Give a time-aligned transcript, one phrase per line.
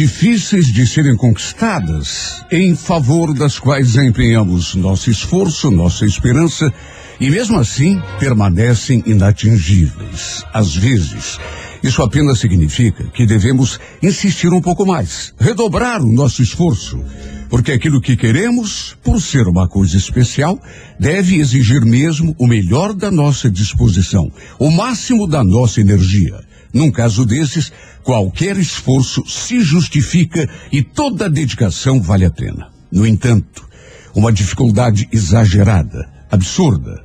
[0.00, 6.72] Difíceis de serem conquistadas, em favor das quais empenhamos nosso esforço, nossa esperança,
[7.20, 10.42] e mesmo assim permanecem inatingíveis.
[10.54, 11.38] Às vezes,
[11.82, 17.04] isso apenas significa que devemos insistir um pouco mais, redobrar o nosso esforço,
[17.50, 20.58] porque aquilo que queremos, por ser uma coisa especial,
[20.98, 26.40] deve exigir mesmo o melhor da nossa disposição, o máximo da nossa energia.
[26.72, 32.68] Num caso desses, qualquer esforço se justifica e toda dedicação vale a pena.
[32.90, 33.68] No entanto,
[34.14, 37.02] uma dificuldade exagerada, absurda,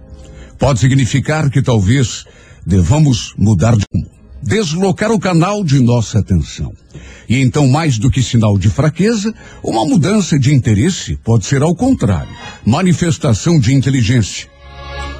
[0.58, 2.26] pode significar que talvez
[2.66, 4.10] devamos mudar de rumo,
[4.42, 6.74] deslocar o canal de nossa atenção.
[7.28, 11.76] E então, mais do que sinal de fraqueza, uma mudança de interesse pode ser ao
[11.76, 12.34] contrário,
[12.66, 14.55] manifestação de inteligência.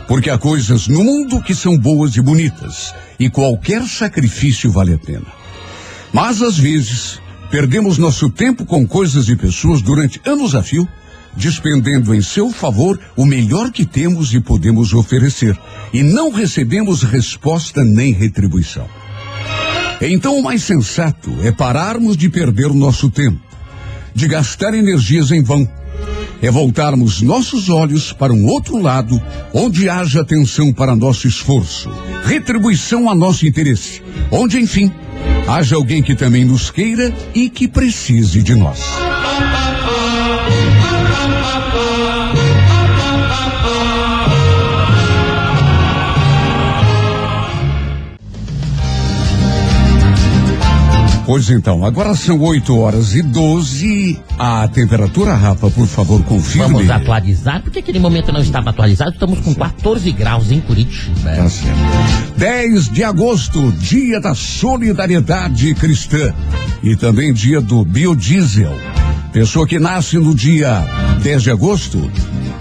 [0.08, 4.98] Porque há coisas no mundo que são boas e bonitas, e qualquer sacrifício vale a
[4.98, 5.26] pena.
[6.14, 10.88] Mas às vezes, perdemos nosso tempo com coisas e pessoas durante anos a fio,
[11.36, 15.58] despendendo em seu favor o melhor que temos e podemos oferecer,
[15.92, 18.88] e não recebemos resposta nem retribuição.
[20.02, 23.40] Então o mais sensato é pararmos de perder o nosso tempo,
[24.14, 25.68] de gastar energias em vão
[26.42, 29.22] é voltarmos nossos olhos para um outro lado,
[29.54, 31.90] onde haja atenção para nosso esforço,
[32.24, 34.02] retribuição a nosso interesse,
[34.32, 34.92] onde, enfim,
[35.48, 38.80] haja alguém que também nos queira e que precise de nós.
[51.26, 54.20] Pois então, agora são 8 horas e 12.
[54.38, 56.74] A temperatura, Rafa, por favor, confirme.
[56.74, 59.12] Vamos atualizar, porque aquele momento não estava atualizado.
[59.12, 61.32] Estamos com 14 graus em Curitiba.
[61.32, 62.38] Tá certo.
[62.38, 66.32] 10 de agosto, dia da solidariedade cristã.
[66.84, 68.78] E também dia do biodiesel.
[69.36, 70.80] Pessoa que nasce no dia
[71.22, 72.10] 10 de agosto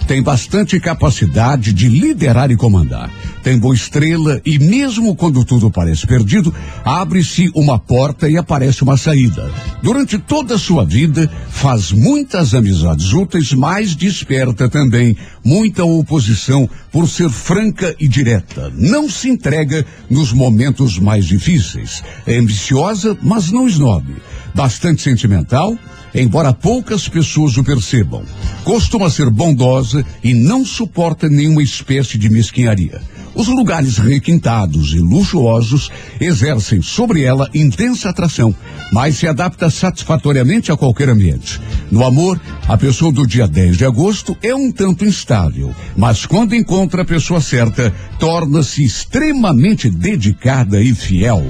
[0.09, 3.09] tem bastante capacidade de liderar e comandar.
[3.45, 6.53] Tem boa estrela e mesmo quando tudo parece perdido,
[6.85, 9.49] abre-se uma porta e aparece uma saída.
[9.85, 17.09] Durante toda a sua vida, faz muitas amizades úteis, mas desperta também muita oposição por
[17.09, 18.73] ser franca e direta.
[18.77, 22.03] Não se entrega nos momentos mais difíceis.
[22.27, 24.17] É ambiciosa, mas não esnobe.
[24.57, 25.79] Bastante sentimental,
[26.15, 28.23] embora poucas pessoas o percebam.
[28.63, 33.01] Costuma ser bondosa e não suporta nenhuma espécie de mesquinharia.
[33.35, 38.55] Os lugares requintados e luxuosos exercem sobre ela intensa atração,
[38.93, 41.61] mas se adapta satisfatoriamente a qualquer ambiente.
[41.91, 46.55] No amor, a pessoa do dia 10 de agosto é um tanto instável, mas quando
[46.55, 51.43] encontra a pessoa certa, torna-se extremamente dedicada e fiel.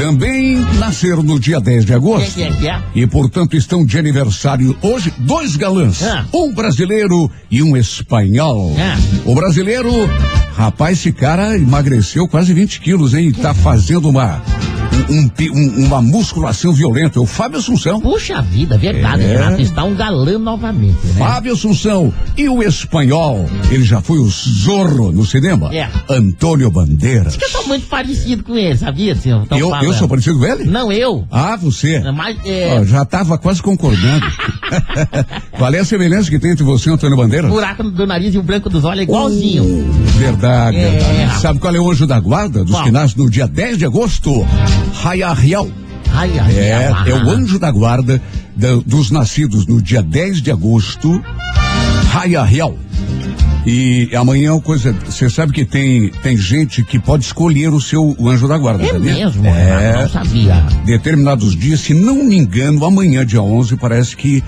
[0.00, 2.40] Também nasceram no dia 10 de agosto.
[2.40, 2.82] É, é?
[2.94, 6.02] E, portanto, estão de aniversário hoje dois galãs.
[6.02, 6.24] Ah.
[6.32, 8.74] Um brasileiro e um espanhol.
[8.78, 8.96] Ah.
[9.26, 9.90] O brasileiro,
[10.56, 13.28] rapaz, esse cara emagreceu quase 20 quilos, hein?
[13.28, 14.42] E tá fazendo uma,
[15.08, 17.18] um- um um- uma musculação violenta.
[17.18, 18.00] É o Fábio Assunção.
[18.00, 19.36] Puxa vida, verdade, É.
[19.38, 19.62] Renato.
[19.62, 21.14] Está um galã novamente, né?
[21.18, 22.12] Fábio Assunção.
[22.36, 25.70] E o espanhol, ele já foi o Zorro no cinema?
[25.74, 25.88] É.
[26.08, 27.36] Antônio Bandeiras.
[27.40, 29.46] Eu sou muito parecido com ele, sabia, senhor?
[29.46, 30.64] Tão Eu, eu sou parecido com ele?
[30.64, 31.24] Não, eu.
[31.30, 32.00] Ah, você.
[32.14, 34.26] Mas, é, Ó, já estava quase concordando.
[35.56, 37.50] Qual é a semelhança que tem entre você e Antônio Bandeiras?
[37.50, 39.64] o buraco do nariz e o branco dos olhos é igualzinho.
[39.64, 40.90] Uh, verdade, É.
[40.90, 41.40] verdade.
[41.40, 44.30] Sabe qual é o anjo da guarda dos que nascem no dia 10 de agosto?
[46.12, 48.20] Ai, É, é o anjo da guarda
[48.56, 51.22] da- dos nascidos no dia 10 de agosto.
[52.10, 52.76] Raiariel.
[53.66, 54.92] E amanhã coisa.
[55.06, 58.84] Você sabe que tem, tem gente que pode escolher o seu o anjo da guarda,
[58.84, 59.14] É sabia?
[59.14, 60.66] mesmo, É não sabia.
[60.84, 64.42] determinados dias, se não me engano, amanhã, dia 11, parece que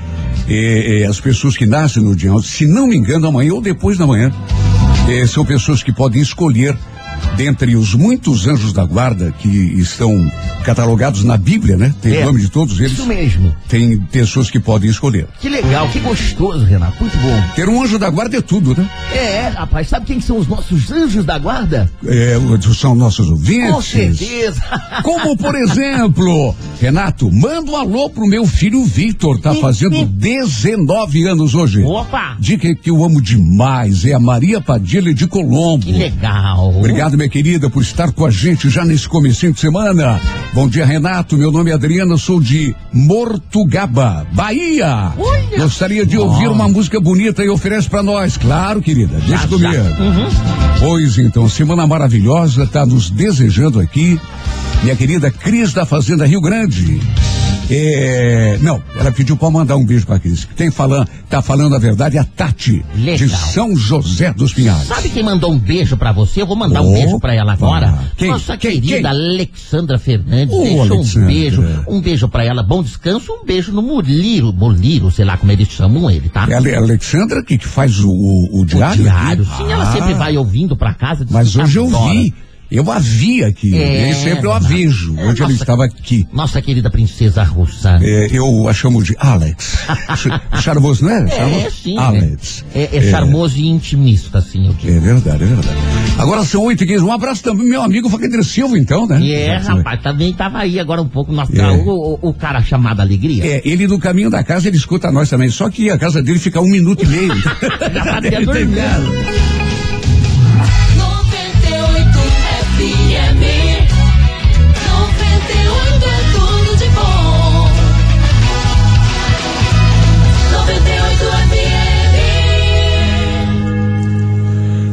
[0.49, 3.61] eh, eh, as pessoas que nascem no dia 11, se não me engano, amanhã ou
[3.61, 4.33] depois da manhã,
[5.09, 6.77] eh, são pessoas que podem escolher
[7.37, 10.11] dentre os muitos anjos da guarda que estão
[10.65, 11.95] catalogados na Bíblia, né?
[12.01, 12.23] Tem É.
[12.23, 12.93] o nome de todos eles.
[12.93, 13.55] Isso mesmo.
[13.69, 15.27] Tem pessoas que podem escolher.
[15.41, 16.97] Que legal, que gostoso, Renato.
[17.01, 17.43] Muito bom.
[17.55, 18.89] Ter um anjo da guarda é tudo, né?
[19.15, 21.91] É, rapaz, sabe quem são os nossos anjos da guarda?
[22.07, 22.37] É,
[22.75, 23.71] são nossos ouvintes.
[23.73, 24.61] Com certeza.
[25.03, 31.55] Como, por exemplo, Renato, manda um alô pro meu filho Victor, tá fazendo 19 anos
[31.55, 31.83] hoje.
[31.83, 32.37] Opa!
[32.39, 35.85] Dica que eu amo demais é a Maria Padilha de Colombo.
[35.87, 36.75] Que legal.
[36.77, 40.21] Obrigado, minha querida, por estar com a gente já nesse comecinho de semana.
[40.55, 41.37] Bom dia, Renato.
[41.37, 45.13] Meu nome é Adriana, sou de Mortugaba, Bahia.
[45.19, 48.37] Olha Gostaria de ouvir uma música bonita e oferece para nós.
[48.37, 49.17] Claro, querida.
[49.19, 49.73] Deixa Já, comigo.
[49.73, 49.83] já.
[49.83, 50.29] Uhum.
[50.81, 54.19] Pois então, semana maravilhosa, tá nos desejando aqui.
[54.83, 57.01] Minha querida Cris da Fazenda Rio Grande.
[57.71, 60.47] É, não, ela pediu para mandar um beijo pra Cris.
[60.57, 63.29] Quem falando, tá falando a verdade é a Tati, de Legal.
[63.29, 64.87] São José dos Pinhais.
[64.87, 66.43] Sabe quem mandou um beijo pra você?
[66.43, 66.99] Eu vou mandar um Opa.
[66.99, 67.99] beijo pra ela agora.
[68.17, 68.29] Quem?
[68.31, 68.73] Nossa Quem?
[68.81, 69.07] querida Quem?
[69.07, 70.55] Alexandra Fernandes.
[70.55, 71.23] Ô, Deixou Alexandra.
[71.23, 71.65] um beijo.
[71.89, 72.63] Um beijo pra ela.
[72.63, 73.33] Bom descanso.
[73.33, 74.53] Um beijo no Muliro.
[74.53, 76.47] Muliro, sei lá como eles chamam ele, tá?
[76.51, 79.03] É a Ale- Alexandra que, que faz o, o, o O diário?
[79.03, 79.45] diário.
[79.51, 79.57] aqui?
[79.65, 81.27] Sim, ela Ah, sempre vai ouvindo pra casa.
[81.31, 82.35] Mas que hoje eu vi.
[82.75, 83.75] Eu a vi aqui.
[83.77, 85.15] É, Nem sempre eu a vejo.
[85.19, 86.27] É, ela nossa- estava aqui.
[86.33, 87.99] Nossa querida princesa russa.
[88.01, 89.77] É, eu a chamo de Alex.
[90.17, 91.23] Ch- Charmoso, não é?
[91.29, 91.71] É, Charmoso?
[91.83, 91.99] sim.
[91.99, 92.65] Alex.
[92.75, 94.91] É, é charmoso e intimista, assim, eu digo.
[94.91, 95.69] É verdade, é verdade.
[96.19, 97.05] Agora são 8 e 15.
[97.05, 99.21] Um abraço também, meu amigo Fagner Silva, então, né?
[99.29, 101.31] É, rapaz, também tava aí agora um pouco.
[101.31, 101.71] Nossa, É.
[101.73, 101.89] o,
[102.23, 103.45] o- o cara chamado Alegria.
[103.45, 105.51] É, ele no caminho da casa, ele escuta nós também.
[105.51, 107.35] Só que a casa dele fica um minuto e meio.
[107.93, 109.52] Já tá até Ele tem dormindo.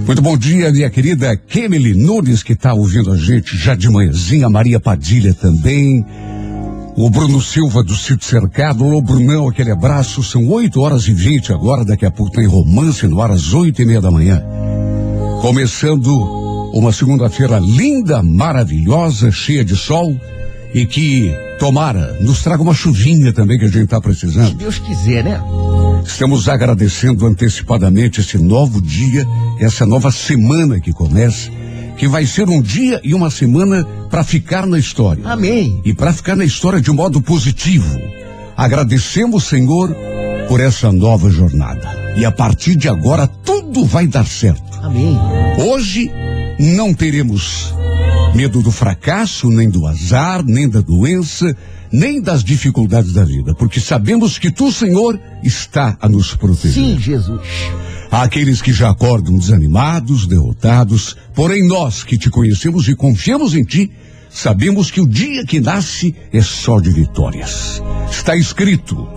[0.09, 4.49] Muito bom dia, minha querida Kemily Nunes, que está ouvindo a gente já de manhãzinha.
[4.49, 6.03] Maria Padilha também.
[6.97, 8.83] O Bruno Silva do Sítio Cercado.
[8.83, 10.23] Ô, Brunão, aquele abraço.
[10.23, 11.85] São 8 horas e 20 agora.
[11.85, 14.43] Daqui a pouco tem romance no ar às 8 e meia da manhã.
[15.43, 16.11] Começando
[16.73, 20.19] uma segunda-feira linda, maravilhosa, cheia de sol.
[20.73, 24.47] E que, tomara, nos traga uma chuvinha também que a gente está precisando.
[24.47, 25.39] Se Deus quiser, né?
[26.05, 29.25] Estamos agradecendo antecipadamente esse novo dia,
[29.59, 31.49] essa nova semana que começa,
[31.97, 35.23] que vai ser um dia e uma semana para ficar na história.
[35.25, 35.81] Amém.
[35.85, 37.97] E para ficar na história de modo positivo.
[38.55, 39.95] Agradecemos, Senhor,
[40.47, 41.87] por essa nova jornada.
[42.17, 44.79] E a partir de agora tudo vai dar certo.
[44.81, 45.17] Amém.
[45.57, 46.11] Hoje
[46.59, 47.73] não teremos
[48.35, 51.55] medo do fracasso, nem do azar, nem da doença,
[51.91, 56.73] nem das dificuldades da vida, porque sabemos que tu, Senhor, está a nos proteger.
[56.73, 57.41] Sim, Jesus.
[58.11, 63.91] Aqueles que já acordam desanimados, derrotados, porém nós que te conhecemos e confiamos em ti,
[64.29, 67.81] sabemos que o dia que nasce é só de vitórias.
[68.09, 69.07] Está escrito: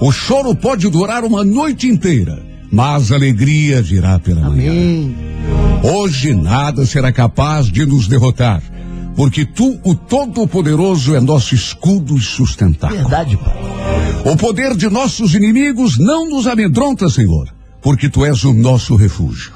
[0.00, 4.70] o choro pode durar uma noite inteira, mas a alegria virá pela manhã.
[4.70, 5.32] Amém.
[5.82, 8.62] Hoje nada será capaz de nos derrotar,
[9.14, 13.00] porque tu, o Todo-Poderoso, é nosso escudo e sustentáculo.
[13.00, 13.56] Verdade, Pai.
[14.24, 19.52] O poder de nossos inimigos não nos amedronta, Senhor, porque tu és o nosso refúgio.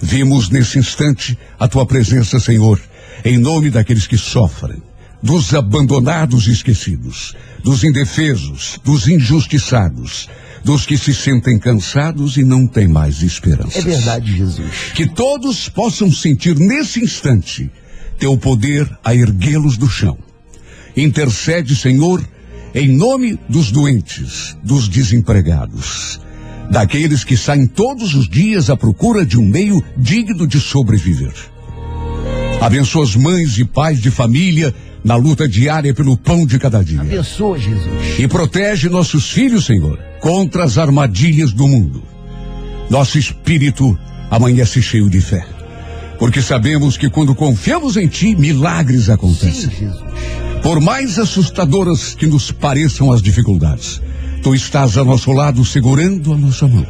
[0.00, 2.80] Vimos nesse instante a tua presença, Senhor,
[3.24, 4.82] em nome daqueles que sofrem,
[5.22, 10.28] dos abandonados e esquecidos, dos indefesos, dos injustiçados,
[10.64, 13.78] dos que se sentem cansados e não têm mais esperança.
[13.78, 14.92] É verdade, Jesus.
[14.94, 17.70] Que todos possam sentir nesse instante
[18.22, 20.16] teu poder a erguê-los do chão.
[20.96, 22.24] Intercede, Senhor,
[22.72, 26.20] em nome dos doentes, dos desempregados,
[26.70, 31.34] daqueles que saem todos os dias à procura de um meio digno de sobreviver.
[32.60, 37.00] Abençoa as mães e pais de família na luta diária pelo pão de cada dia.
[37.00, 38.20] Abençoa, Jesus.
[38.20, 42.04] E protege nossos filhos, Senhor, contra as armadilhas do mundo.
[42.88, 43.98] Nosso espírito
[44.30, 45.44] amanhece cheio de fé.
[46.22, 49.70] Porque sabemos que quando confiamos em Ti, milagres Sim, acontecem.
[49.70, 50.00] Jesus.
[50.62, 54.00] Por mais assustadoras que nos pareçam as dificuldades,
[54.40, 56.86] Tu estás a nosso lado segurando a nossa mão.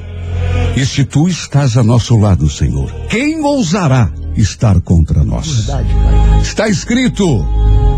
[0.77, 5.65] E se Tu estás a nosso lado, Senhor, quem ousará estar contra nós?
[5.65, 5.89] Verdade.
[6.43, 7.25] Está escrito: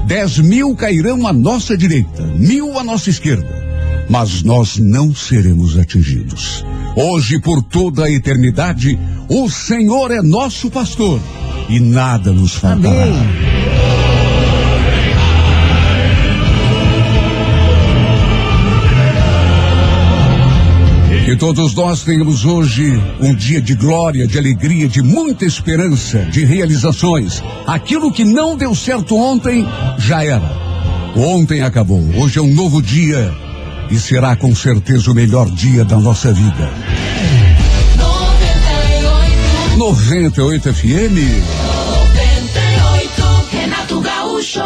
[0.07, 6.65] dez mil cairão à nossa direita, mil à nossa esquerda, mas nós não seremos atingidos.
[6.97, 8.97] Hoje, por toda a eternidade,
[9.29, 11.21] o Senhor é nosso pastor
[11.69, 13.03] e nada nos faltará.
[13.03, 13.65] Amém.
[21.25, 26.45] Que todos nós tenhamos hoje um dia de glória, de alegria, de muita esperança, de
[26.45, 27.43] realizações.
[27.67, 29.67] Aquilo que não deu certo ontem,
[29.99, 30.53] já era.
[31.17, 32.05] Ontem acabou.
[32.17, 33.35] Hoje é um novo dia
[33.91, 36.73] e será com certeza o melhor dia da nossa vida.
[37.97, 41.17] 98 98 FM.
[41.95, 43.23] 98
[43.53, 44.61] Renato Gaúcho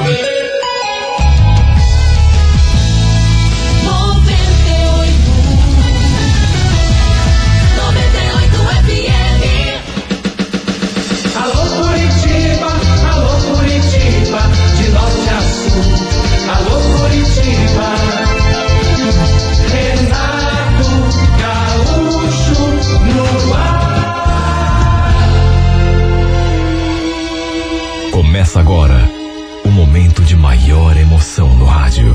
[28.59, 29.11] Começa agora
[29.65, 32.15] o momento de maior emoção no rádio.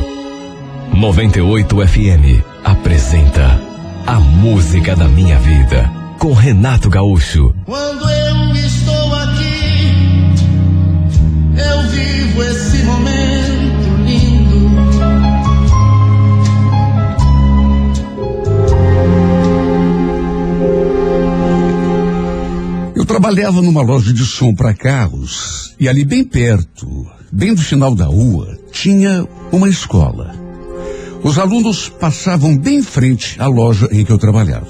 [0.94, 3.62] 98 FM apresenta
[4.06, 7.56] A Música da Minha Vida com Renato Gaúcho.
[7.66, 10.36] Quando eu estou aqui,
[11.58, 14.70] eu vivo esse momento lindo.
[22.96, 27.94] Eu trabalhava numa loja de som para carros e ali bem perto, bem no final
[27.94, 30.34] da rua, tinha uma escola.
[31.22, 34.70] Os alunos passavam bem em frente à loja em que eu trabalhava.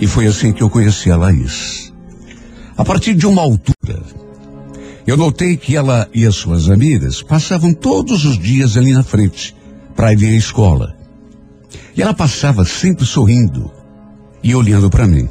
[0.00, 1.92] E foi assim que eu conheci a Laís.
[2.76, 4.00] A partir de uma altura,
[5.04, 9.56] eu notei que ela e as suas amigas passavam todos os dias ali na frente
[9.96, 10.96] para ir à escola.
[11.96, 13.72] E ela passava sempre sorrindo
[14.40, 15.28] e olhando para mim.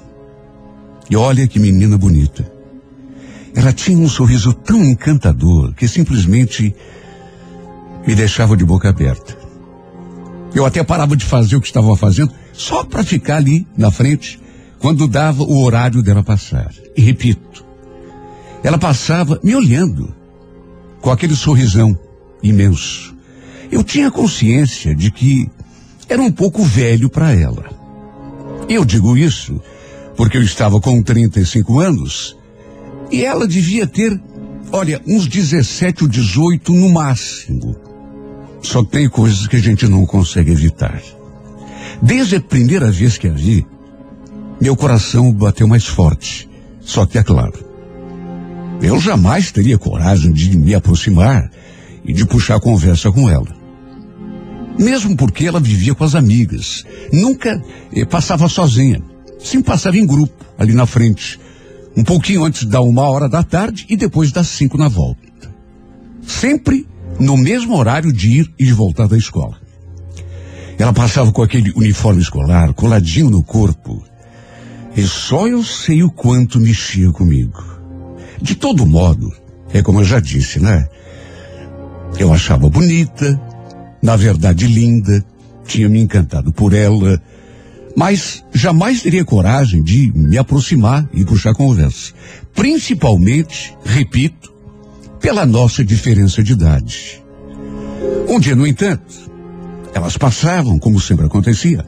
[1.09, 2.54] E olha que menina bonita.
[3.55, 6.75] Ela tinha um sorriso tão encantador que simplesmente
[8.05, 9.37] me deixava de boca aberta.
[10.53, 14.39] Eu até parava de fazer o que estava fazendo só para ficar ali na frente
[14.79, 16.71] quando dava o horário dela passar.
[16.95, 17.65] E repito,
[18.61, 20.13] ela passava me olhando
[21.01, 21.97] com aquele sorrisão
[22.43, 23.15] imenso.
[23.71, 25.49] Eu tinha consciência de que
[26.07, 27.65] era um pouco velho para ela.
[28.67, 29.61] Eu digo isso
[30.15, 32.37] porque eu estava com 35 anos
[33.11, 34.19] e ela devia ter,
[34.71, 37.75] olha, uns 17 ou 18 no máximo.
[38.61, 41.01] Só tem coisas que a gente não consegue evitar.
[42.01, 43.65] Desde a primeira vez que a vi,
[44.59, 46.49] meu coração bateu mais forte.
[46.81, 47.65] Só que é claro,
[48.81, 51.49] eu jamais teria coragem de me aproximar
[52.03, 53.47] e de puxar conversa com ela.
[54.77, 57.61] Mesmo porque ela vivia com as amigas, nunca
[57.93, 59.01] eh, passava sozinha.
[59.39, 61.39] Sempre passava em grupo, ali na frente.
[61.95, 65.21] Um pouquinho antes da uma hora da tarde e depois das cinco na volta.
[66.21, 66.87] Sempre
[67.19, 69.57] no mesmo horário de ir e de voltar da escola.
[70.77, 74.03] Ela passava com aquele uniforme escolar coladinho no corpo.
[74.95, 77.63] E só eu sei o quanto mexia comigo.
[78.41, 79.31] De todo modo,
[79.73, 80.87] é como eu já disse, né?
[82.17, 83.39] Eu achava bonita,
[84.01, 85.23] na verdade linda,
[85.65, 87.21] tinha me encantado por ela,
[87.95, 92.13] mas jamais teria coragem de me aproximar e puxar conversa.
[92.53, 94.53] Principalmente, repito,
[95.19, 97.23] pela nossa diferença de idade.
[98.27, 99.31] Um dia, no entanto,
[99.93, 101.85] elas passavam, como sempre acontecia.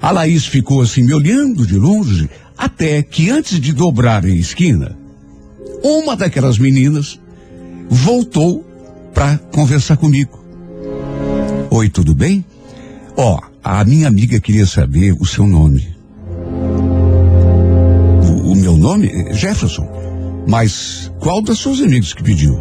[0.00, 4.98] A Laís ficou assim me olhando de longe, até que antes de dobrar a esquina,
[5.82, 7.20] uma daquelas meninas
[7.88, 8.66] voltou
[9.14, 10.42] para conversar comigo.
[11.70, 12.44] Oi, tudo bem?
[13.16, 15.86] Ó, a minha amiga queria saber o seu nome.
[18.24, 19.32] O, o meu nome?
[19.32, 19.88] Jefferson.
[20.48, 22.60] Mas qual das suas amigas que pediu?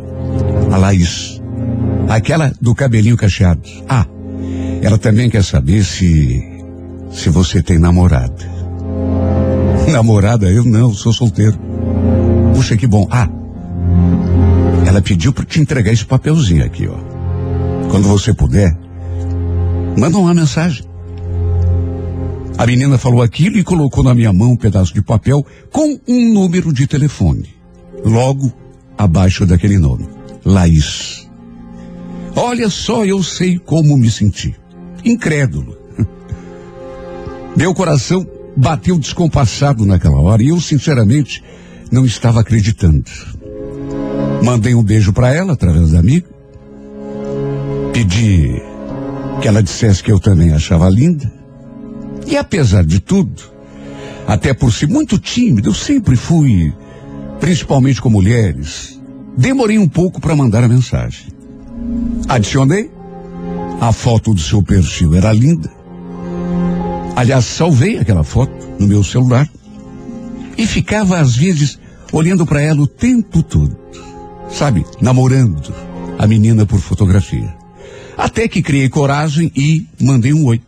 [0.72, 1.42] A Laís.
[2.08, 3.62] Aquela do cabelinho cacheado.
[3.90, 4.06] Ah,
[4.82, 6.62] ela também quer saber se.
[7.12, 8.52] se você tem namorada.
[9.92, 10.50] Namorada?
[10.52, 11.58] Eu não, sou solteiro.
[12.54, 13.08] Puxa, que bom.
[13.10, 13.28] Ah,
[14.86, 16.98] ela pediu para te entregar esse papelzinho aqui, ó.
[17.90, 18.78] Quando você puder,
[19.98, 20.91] manda uma mensagem.
[22.62, 26.32] A menina falou aquilo e colocou na minha mão um pedaço de papel com um
[26.32, 27.56] número de telefone.
[28.06, 28.54] Logo
[28.96, 30.08] abaixo daquele nome,
[30.46, 31.28] Laís.
[32.36, 34.56] Olha só, eu sei como me senti.
[35.04, 35.76] Incrédulo.
[37.58, 41.44] Meu coração bateu descompassado naquela hora e eu, sinceramente,
[41.92, 43.10] não estava acreditando.
[44.44, 46.30] Mandei um beijo para ela através da amiga.
[47.92, 48.62] Pedi
[49.42, 51.41] que ela dissesse que eu também achava linda.
[52.26, 53.42] E apesar de tudo,
[54.28, 56.74] até por ser muito tímido, eu sempre fui,
[57.40, 59.00] principalmente com mulheres,
[59.38, 61.28] demorei um pouco para mandar a mensagem.
[62.28, 62.90] Adicionei.
[63.80, 65.70] A foto do seu perfil era linda.
[67.16, 69.50] Aliás, salvei aquela foto no meu celular
[70.56, 71.80] e ficava às vezes
[72.12, 73.76] olhando para ela o tempo todo.
[74.50, 75.74] Sabe, namorando
[76.20, 77.56] a menina por fotografia.
[78.18, 80.62] Até que criei coragem e mandei um oi.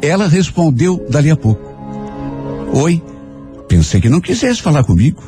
[0.00, 1.62] Ela respondeu dali a pouco.
[2.72, 3.02] Oi,
[3.66, 5.22] pensei que não quisesse falar comigo.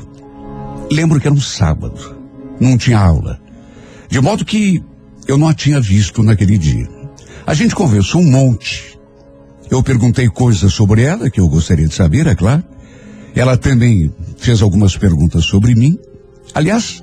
[0.90, 2.16] Lembro que era um sábado,
[2.60, 3.40] não tinha aula.
[4.08, 4.82] De modo que
[5.26, 6.88] eu não a tinha visto naquele dia.
[7.46, 8.98] A gente conversou um monte.
[9.70, 12.64] Eu perguntei coisas sobre ela que eu gostaria de saber, é claro.
[13.34, 15.96] Ela também fez algumas perguntas sobre mim.
[16.52, 17.02] Aliás,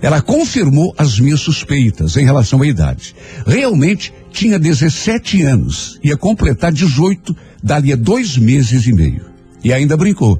[0.00, 3.14] ela confirmou as minhas suspeitas em relação à idade.
[3.44, 9.24] Realmente tinha 17 anos, ia completar 18 dali a dois meses e meio.
[9.64, 10.38] E ainda brincou.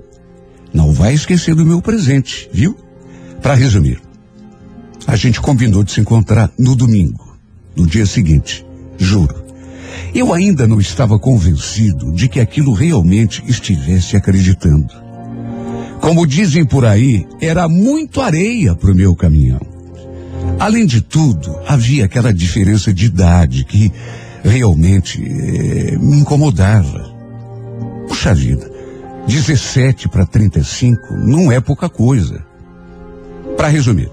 [0.72, 2.76] Não vai esquecer do meu presente, viu?
[3.40, 3.98] Para resumir,
[5.06, 7.38] a gente combinou de se encontrar no domingo,
[7.74, 8.66] no dia seguinte.
[8.98, 9.46] Juro.
[10.14, 14.92] Eu ainda não estava convencido de que aquilo realmente estivesse acreditando.
[16.02, 19.75] Como dizem por aí, era muito areia para o meu caminhão.
[20.58, 23.92] Além de tudo, havia aquela diferença de idade que
[24.42, 27.14] realmente eh, me incomodava.
[28.08, 28.70] Puxa vida,
[29.26, 32.42] 17 para 35 não é pouca coisa.
[33.56, 34.10] Para resumir,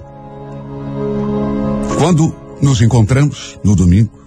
[1.98, 4.24] quando nos encontramos no domingo,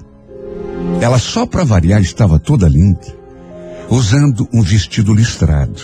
[1.00, 3.14] ela só para variar estava toda linda,
[3.90, 5.82] usando um vestido listrado.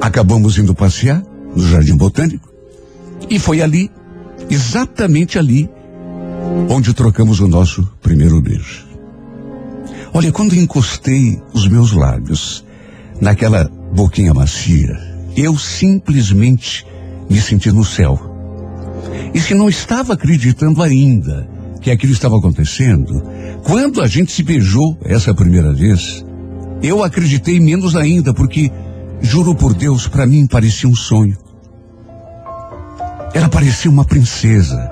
[0.00, 1.22] Acabamos indo passear
[1.56, 2.53] no Jardim Botânico
[3.28, 3.90] e foi ali,
[4.50, 5.68] exatamente ali,
[6.68, 8.86] onde trocamos o nosso primeiro beijo.
[10.12, 12.64] Olha, quando encostei os meus lábios
[13.20, 14.96] naquela boquinha macia,
[15.36, 16.86] eu simplesmente
[17.28, 18.18] me senti no céu.
[19.32, 21.48] E se não estava acreditando ainda
[21.80, 23.22] que aquilo estava acontecendo,
[23.64, 26.24] quando a gente se beijou essa primeira vez,
[26.82, 28.70] eu acreditei menos ainda, porque,
[29.20, 31.36] juro por Deus, para mim parecia um sonho.
[33.34, 34.90] Ela parecia uma princesa.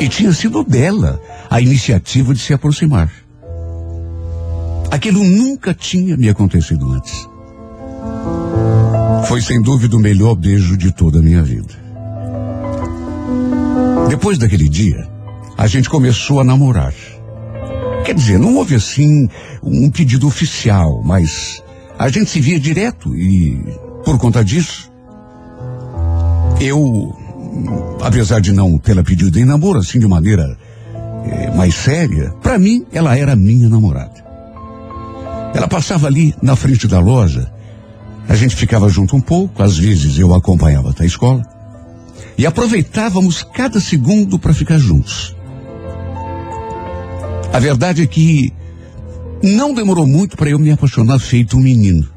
[0.00, 3.10] E tinha sido dela a iniciativa de se aproximar.
[4.90, 7.28] Aquilo nunca tinha me acontecido antes.
[9.28, 11.74] Foi sem dúvida o melhor beijo de toda a minha vida.
[14.08, 15.06] Depois daquele dia,
[15.58, 16.94] a gente começou a namorar.
[18.04, 19.28] Quer dizer, não houve assim
[19.62, 21.62] um pedido oficial, mas
[21.98, 23.58] a gente se via direto e,
[24.04, 24.93] por conta disso,
[26.60, 27.16] eu,
[28.02, 30.56] apesar de não tê-la pedido em namoro assim de maneira
[31.24, 34.24] eh, mais séria, para mim ela era minha namorada.
[35.54, 37.50] Ela passava ali na frente da loja,
[38.28, 41.42] a gente ficava junto um pouco, às vezes eu acompanhava até a escola,
[42.36, 45.36] e aproveitávamos cada segundo para ficar juntos.
[47.52, 48.52] A verdade é que
[49.42, 52.08] não demorou muito para eu me apaixonar feito um menino.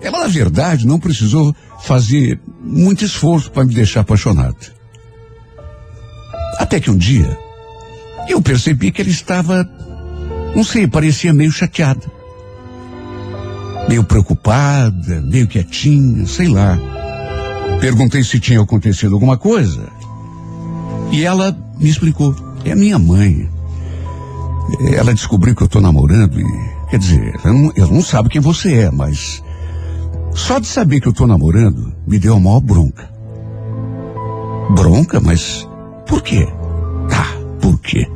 [0.00, 4.72] Ela, na verdade, não precisou fazer muito esforço para me deixar apaixonado.
[6.58, 7.38] Até que um dia,
[8.28, 9.68] eu percebi que ela estava,
[10.56, 12.12] não sei, parecia meio chateada.
[13.88, 16.78] Meio preocupada, meio quietinha, sei lá.
[17.80, 19.88] Perguntei se tinha acontecido alguma coisa.
[21.12, 22.34] E ela me explicou.
[22.64, 23.48] É a minha mãe.
[24.96, 26.44] Ela descobriu que eu estou namorando e,
[26.88, 29.42] quer dizer, ela não, ela não sabe quem você é, mas
[30.34, 33.08] só de saber que eu estou namorando me deu a maior bronca.
[34.74, 35.20] Bronca?
[35.20, 35.66] Mas
[36.06, 36.46] por quê?
[37.10, 38.06] Ah, por quê?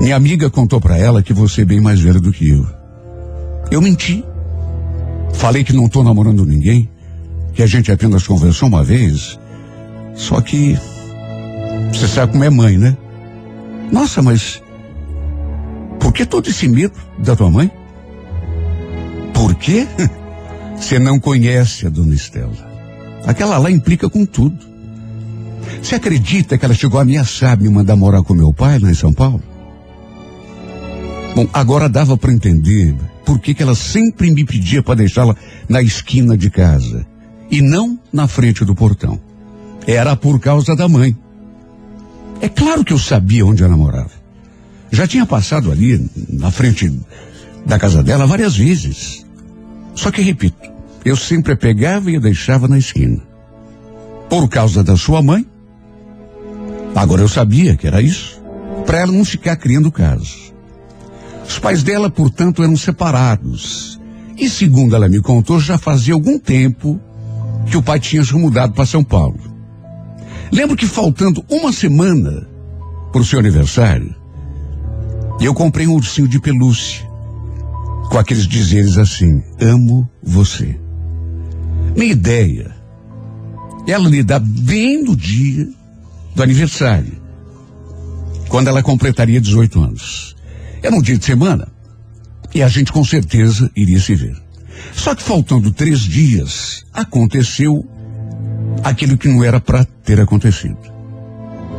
[0.00, 2.66] Minha amiga contou para ela que você é bem mais velha do que eu.
[3.70, 4.24] Eu menti.
[5.34, 6.88] Falei que não estou namorando ninguém,
[7.52, 9.38] que a gente apenas conversou uma vez.
[10.14, 10.76] Só que
[11.92, 12.96] você sabe como é mãe, né?
[13.92, 14.62] Nossa, mas
[15.98, 17.70] por que todo esse medo da tua mãe?
[19.34, 19.86] Por quê?
[20.80, 22.70] Você não conhece a dona Estela.
[23.26, 24.58] Aquela lá implica com tudo.
[25.80, 28.94] Você acredita que ela chegou a ameaçar me mandar morar com meu pai lá em
[28.94, 29.42] São Paulo?
[31.36, 35.36] Bom, agora dava para entender por que, que ela sempre me pedia para deixá-la
[35.68, 37.06] na esquina de casa
[37.50, 39.20] e não na frente do portão.
[39.86, 41.16] Era por causa da mãe.
[42.40, 44.10] É claro que eu sabia onde ela morava.
[44.90, 46.92] Já tinha passado ali na frente
[47.64, 49.24] da casa dela várias vezes.
[49.94, 50.70] Só que, repito,
[51.04, 53.20] eu sempre a pegava e a deixava na esquina.
[54.28, 55.46] Por causa da sua mãe.
[56.94, 58.40] Agora eu sabia que era isso.
[58.86, 60.52] Para ela não ficar criando casos.
[61.46, 63.98] Os pais dela, portanto, eram separados.
[64.36, 67.00] E segundo ela me contou, já fazia algum tempo
[67.66, 69.38] que o pai tinha se mudado para São Paulo.
[70.52, 72.48] Lembro que faltando uma semana
[73.12, 74.14] para o seu aniversário,
[75.40, 77.09] eu comprei um ursinho de pelúcia
[78.10, 80.78] com aqueles dizeres assim: amo você.
[81.96, 82.74] Minha ideia,
[83.86, 85.66] ela lhe dá bem no dia
[86.34, 87.20] do aniversário,
[88.48, 90.36] quando ela completaria 18 anos.
[90.82, 91.68] Era um dia de semana
[92.54, 94.36] e a gente com certeza iria se ver.
[94.92, 97.88] Só que faltando três dias, aconteceu
[98.82, 100.78] aquilo que não era para ter acontecido.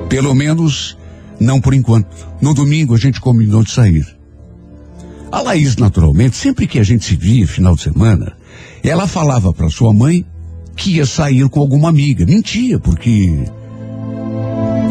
[0.08, 0.98] Pelo menos,
[1.40, 2.16] não por enquanto.
[2.40, 4.21] No domingo a gente combinou de sair.
[5.32, 8.34] A Laís, naturalmente, sempre que a gente se via final de semana,
[8.84, 10.26] ela falava para sua mãe
[10.76, 12.26] que ia sair com alguma amiga.
[12.26, 13.46] Mentia, porque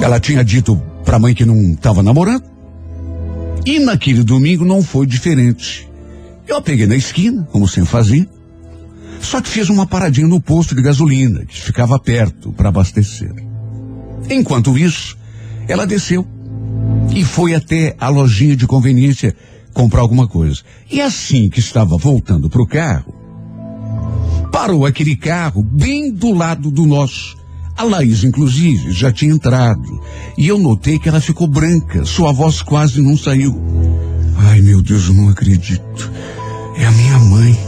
[0.03, 2.45] ela tinha dito para a mãe que não estava namorando.
[3.67, 5.87] E naquele domingo não foi diferente.
[6.49, 8.27] Eu peguei na esquina, como sempre fazia.
[9.21, 13.35] Só que fez uma paradinha no posto de gasolina, que ficava perto, para abastecer.
[14.31, 15.19] Enquanto isso,
[15.69, 16.27] ela desceu
[17.15, 19.37] e foi até a lojinha de conveniência
[19.73, 20.61] comprar alguma coisa.
[20.91, 23.15] E assim que estava voltando para o carro,
[24.51, 27.39] parou aquele carro bem do lado do nosso.
[27.77, 30.03] A Laís, inclusive, já tinha entrado.
[30.37, 32.05] E eu notei que ela ficou branca.
[32.05, 33.59] Sua voz quase não saiu.
[34.37, 36.13] Ai, meu Deus, eu não acredito.
[36.77, 37.59] É a minha mãe.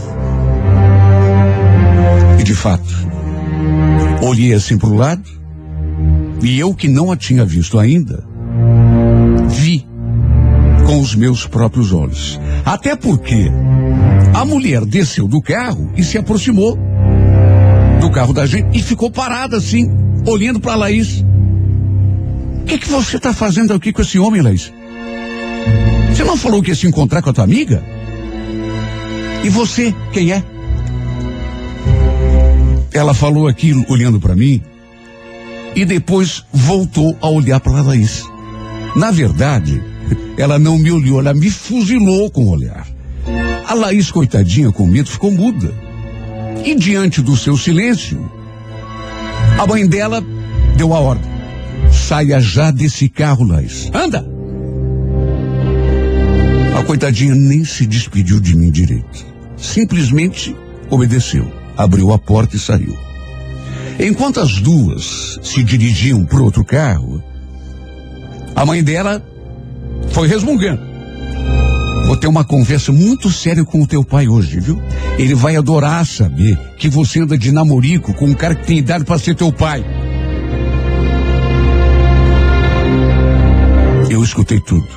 [2.39, 2.93] E de fato,
[4.21, 5.23] olhei assim para o lado.
[6.43, 8.23] E eu que não a tinha visto ainda,
[9.49, 9.87] vi
[10.93, 12.39] com os meus próprios olhos.
[12.63, 13.49] Até porque
[14.31, 16.77] a mulher desceu do carro e se aproximou
[17.99, 19.89] do carro da gente e ficou parada assim,
[20.27, 21.25] olhando para Laís.
[22.61, 24.71] O que, que você está fazendo aqui com esse homem, Laís?
[26.11, 27.83] Você não falou que ia se encontrar com a tua amiga?
[29.43, 30.43] E você, quem é?
[32.93, 34.61] Ela falou aquilo olhando para mim
[35.75, 38.23] e depois voltou a olhar para Laís.
[38.95, 39.92] Na verdade,
[40.37, 42.87] ela não me olhou, ela me fuzilou com o olhar.
[43.65, 45.73] A Laís, coitadinha, com medo, ficou muda.
[46.65, 48.29] E diante do seu silêncio,
[49.57, 50.23] a mãe dela
[50.77, 51.31] deu a ordem.
[51.91, 53.89] Saia já desse carro, Laís.
[53.93, 54.25] Anda!
[56.77, 59.25] A coitadinha nem se despediu de mim direito.
[59.55, 60.55] Simplesmente
[60.89, 62.97] obedeceu, abriu a porta e saiu.
[63.99, 67.23] Enquanto as duas se dirigiam para outro carro,
[68.55, 69.23] a mãe dela
[70.13, 70.81] foi resmungando.
[72.05, 74.79] Vou ter uma conversa muito séria com o teu pai hoje, viu?
[75.17, 79.03] Ele vai adorar saber que você anda de namorico com um cara que tem idade
[79.03, 79.83] para ser teu pai.
[84.09, 84.87] Eu escutei tudo.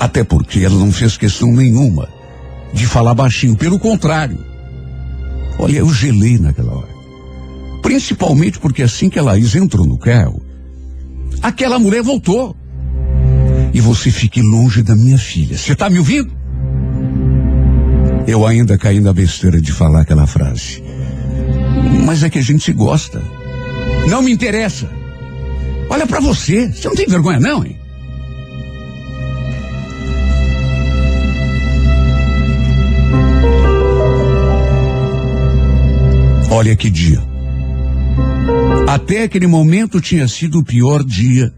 [0.00, 2.08] Até porque ela não fez questão nenhuma
[2.72, 3.56] de falar baixinho.
[3.56, 4.38] Pelo contrário.
[5.58, 6.96] Olha, eu gelei naquela hora.
[7.82, 10.42] Principalmente porque assim que a Laís entrou no carro,
[11.40, 12.56] aquela mulher voltou.
[13.72, 15.56] E você fique longe da minha filha.
[15.56, 16.32] Você está me ouvindo?
[18.26, 20.82] Eu ainda caí na besteira de falar aquela frase.
[22.04, 23.22] Mas é que a gente se gosta.
[24.08, 24.90] Não me interessa.
[25.88, 26.72] Olha para você.
[26.72, 27.78] Você não tem vergonha, não, hein?
[36.50, 37.20] Olha que dia.
[38.88, 41.52] Até aquele momento tinha sido o pior dia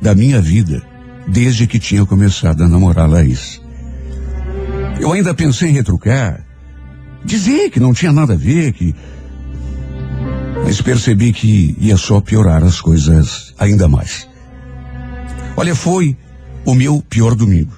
[0.00, 0.82] da minha vida,
[1.28, 3.60] desde que tinha começado a namorar Laís.
[5.00, 6.44] Eu ainda pensei em retrucar,
[7.24, 8.94] dizer que não tinha nada a ver, que.
[10.64, 14.28] Mas percebi que ia só piorar as coisas ainda mais.
[15.56, 16.16] Olha, foi
[16.64, 17.72] o meu pior domingo.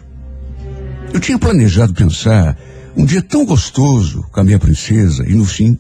[1.13, 2.57] Eu tinha planejado pensar
[2.97, 5.79] um dia tão gostoso com a minha princesa e no fim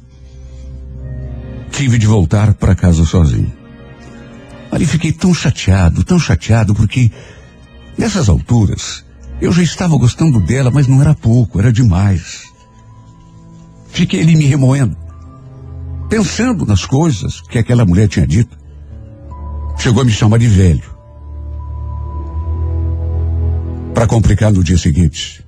[1.70, 3.52] tive de voltar para casa sozinho.
[4.70, 7.10] Ali fiquei tão chateado, tão chateado, porque
[7.96, 9.04] nessas alturas
[9.40, 12.44] eu já estava gostando dela, mas não era pouco, era demais.
[13.88, 14.96] Fiquei ali me remoendo,
[16.08, 18.56] pensando nas coisas que aquela mulher tinha dito.
[19.76, 20.94] Chegou a me chamar de velho.
[23.92, 25.44] Para complicar no dia seguinte,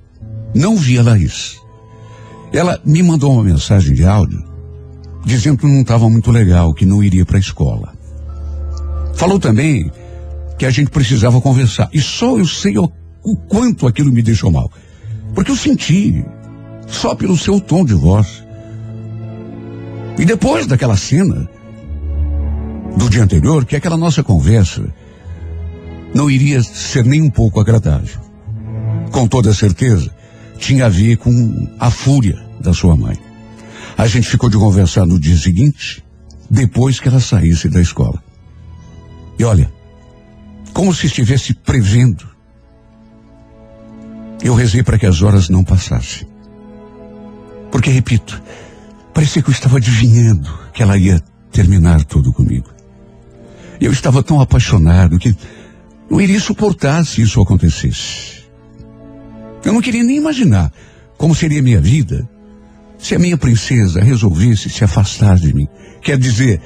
[0.53, 1.59] não vi a Laís.
[2.53, 4.45] Ela me mandou uma mensagem de áudio
[5.25, 7.93] dizendo que não estava muito legal, que não iria para a escola.
[9.15, 9.91] Falou também
[10.57, 11.89] que a gente precisava conversar.
[11.93, 12.91] E só eu sei o,
[13.23, 14.71] o quanto aquilo me deixou mal.
[15.33, 16.25] Porque eu senti,
[16.87, 18.43] só pelo seu tom de voz.
[20.17, 21.47] E depois daquela cena
[22.97, 24.83] do dia anterior, que aquela nossa conversa
[26.13, 28.19] não iria ser nem um pouco agradável.
[29.11, 30.09] Com toda certeza,
[30.57, 33.17] tinha a ver com a fúria da sua mãe.
[33.95, 36.03] A gente ficou de conversar no dia seguinte,
[36.49, 38.21] depois que ela saísse da escola.
[39.37, 39.71] E olha,
[40.77, 42.23] como se estivesse prevendo,
[44.43, 46.27] eu rezei para que as horas não passassem.
[47.71, 48.39] Porque, repito,
[49.11, 51.19] parecia que eu estava adivinhando que ela ia
[51.51, 52.69] terminar tudo comigo.
[53.81, 55.35] Eu estava tão apaixonado que
[56.07, 58.43] não iria suportar se isso acontecesse.
[59.65, 60.71] Eu não queria nem imaginar
[61.17, 62.29] como seria minha vida
[62.99, 65.67] se a minha princesa resolvesse se afastar de mim,
[66.03, 66.61] quer dizer,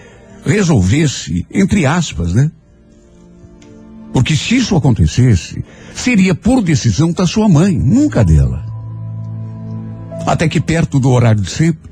[0.45, 2.51] resolvesse, entre aspas, né?
[4.13, 5.63] Porque se isso acontecesse,
[5.95, 8.65] seria por decisão da sua mãe, nunca dela.
[10.25, 11.89] Até que perto do horário de sempre,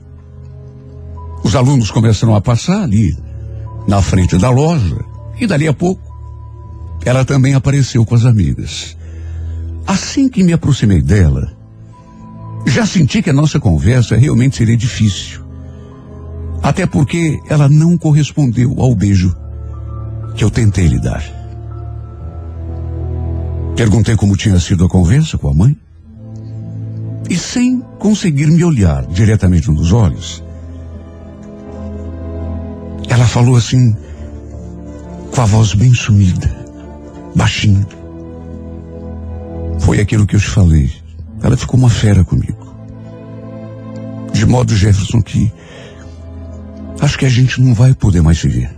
[1.44, 3.18] os alunos começaram a passar ali,
[3.88, 4.98] na frente da loja,
[5.40, 6.02] e dali a pouco,
[7.06, 8.98] ela também apareceu com as amigas.
[9.88, 11.58] Assim que me aproximei dela,
[12.66, 15.42] Já senti que a nossa conversa realmente seria difícil.
[16.62, 19.36] Até porque ela não correspondeu ao beijo
[20.36, 21.38] que eu tentei lhe dar.
[23.80, 25.74] Perguntei como tinha sido a conversa com a mãe.
[27.30, 30.44] E sem conseguir me olhar diretamente nos olhos,
[33.08, 33.96] ela falou assim,
[35.34, 36.54] com a voz bem sumida,
[37.34, 37.88] baixinho.
[39.80, 40.92] Foi aquilo que eu te falei.
[41.42, 42.76] Ela ficou uma fera comigo.
[44.34, 45.54] De modo, Jefferson, que
[47.00, 48.70] acho que a gente não vai poder mais se ver.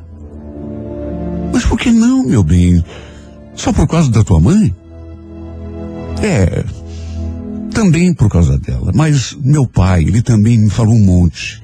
[1.52, 2.86] Mas por que não, meu bem?
[3.56, 4.76] Só por causa da tua mãe?
[6.21, 6.63] É,
[7.74, 8.91] também por causa dela.
[8.93, 11.62] Mas meu pai, ele também me falou um monte.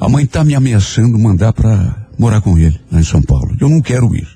[0.00, 3.56] A mãe tá me ameaçando mandar para morar com ele, lá em São Paulo.
[3.60, 4.28] Eu não quero ir.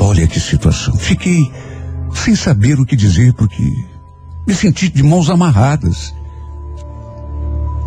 [0.00, 0.96] Olha que situação.
[0.96, 1.50] Fiquei
[2.14, 3.62] sem saber o que dizer, porque
[4.46, 6.14] me senti de mãos amarradas.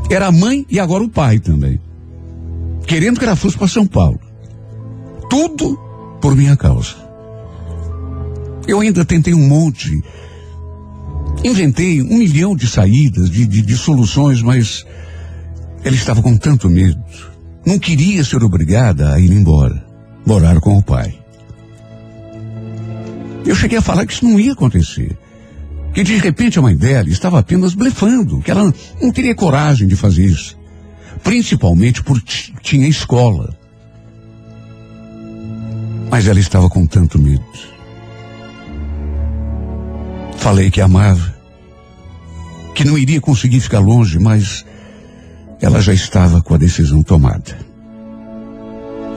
[0.10, 1.80] Era a mãe e agora o pai também.
[2.86, 4.20] Querendo que ela fosse para São Paulo.
[5.30, 5.78] Tudo
[6.22, 7.09] por minha causa.
[8.70, 10.00] Eu ainda tentei um monte.
[11.44, 14.86] Inventei um milhão de saídas, de, de, de soluções, mas
[15.84, 17.04] ela estava com tanto medo.
[17.66, 19.84] Não queria ser obrigada a ir embora,
[20.24, 21.18] morar com o pai.
[23.44, 25.18] Eu cheguei a falar que isso não ia acontecer.
[25.92, 29.96] Que de repente a mãe dela estava apenas blefando, que ela não teria coragem de
[29.96, 30.56] fazer isso.
[31.24, 33.58] Principalmente porque tinha escola.
[36.12, 37.79] Mas ela estava com tanto medo.
[40.40, 41.36] Falei que amava,
[42.74, 44.66] que não iria conseguir ficar longe, mas
[45.62, 47.58] ela já estava com a decisão tomada.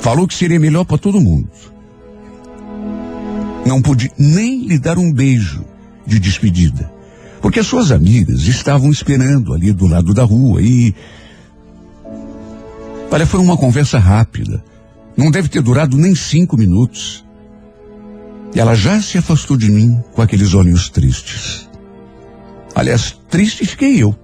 [0.01, 1.49] Falou que seria melhor para todo mundo.
[3.65, 5.65] Não pude nem lhe dar um beijo
[6.05, 6.93] de despedida,
[7.41, 10.93] porque as suas amigas estavam esperando ali do lado da rua e.
[13.13, 14.63] Olha, foi uma conversa rápida.
[15.17, 17.25] Não deve ter durado nem cinco minutos.
[18.55, 21.69] Ela já se afastou de mim com aqueles olhos tristes.
[22.75, 24.15] Aliás, triste fiquei eu.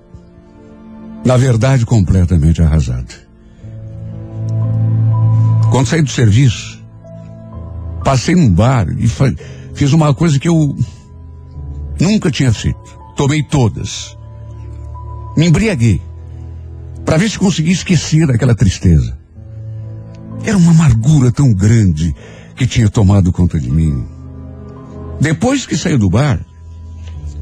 [1.25, 3.13] Na verdade, completamente arrasado.
[5.71, 6.83] Quando saí do serviço,
[8.05, 9.07] passei num bar e
[9.75, 10.77] fiz uma coisa que eu
[12.01, 12.99] nunca tinha feito.
[13.17, 14.17] Tomei todas.
[15.37, 16.01] Me embriaguei.
[17.05, 19.19] Para ver se conseguia esquecer aquela tristeza.
[20.45, 22.15] Era uma amargura tão grande
[22.55, 24.18] que tinha tomado conta de mim.
[25.21, 26.41] Depois que saí do bar,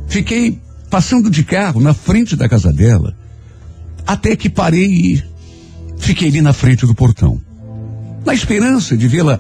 [0.06, 0.60] fiquei
[0.90, 3.14] passando de carro na frente da casa dela,
[4.06, 5.24] até que parei e
[5.98, 7.40] fiquei ali na frente do portão.
[8.24, 9.38] Na esperança de vê-la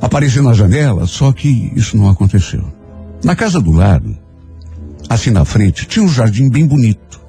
[0.00, 2.64] aparecer na janela, só que isso não aconteceu.
[3.24, 4.16] Na casa do lado,
[5.08, 7.20] assim na frente, tinha um jardim bem bonito.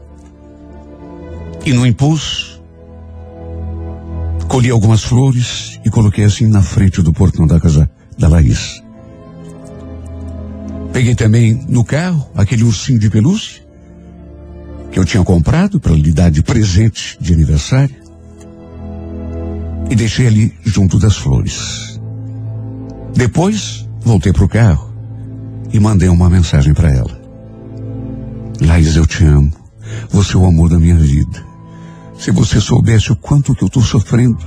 [1.65, 2.61] E no impulso,
[4.47, 8.81] colhi algumas flores e coloquei assim na frente do portão da casa da Laís.
[10.91, 13.61] Peguei também no carro aquele ursinho de pelúcia
[14.91, 17.95] que eu tinha comprado para lhe dar de presente de aniversário
[19.89, 21.99] e deixei ali junto das flores.
[23.15, 24.93] Depois voltei para o carro
[25.71, 27.19] e mandei uma mensagem para ela.
[28.61, 29.51] Laís, eu te amo.
[30.09, 31.43] Você é o amor da minha vida.
[32.17, 34.43] Se você soubesse o quanto que eu estou sofrendo,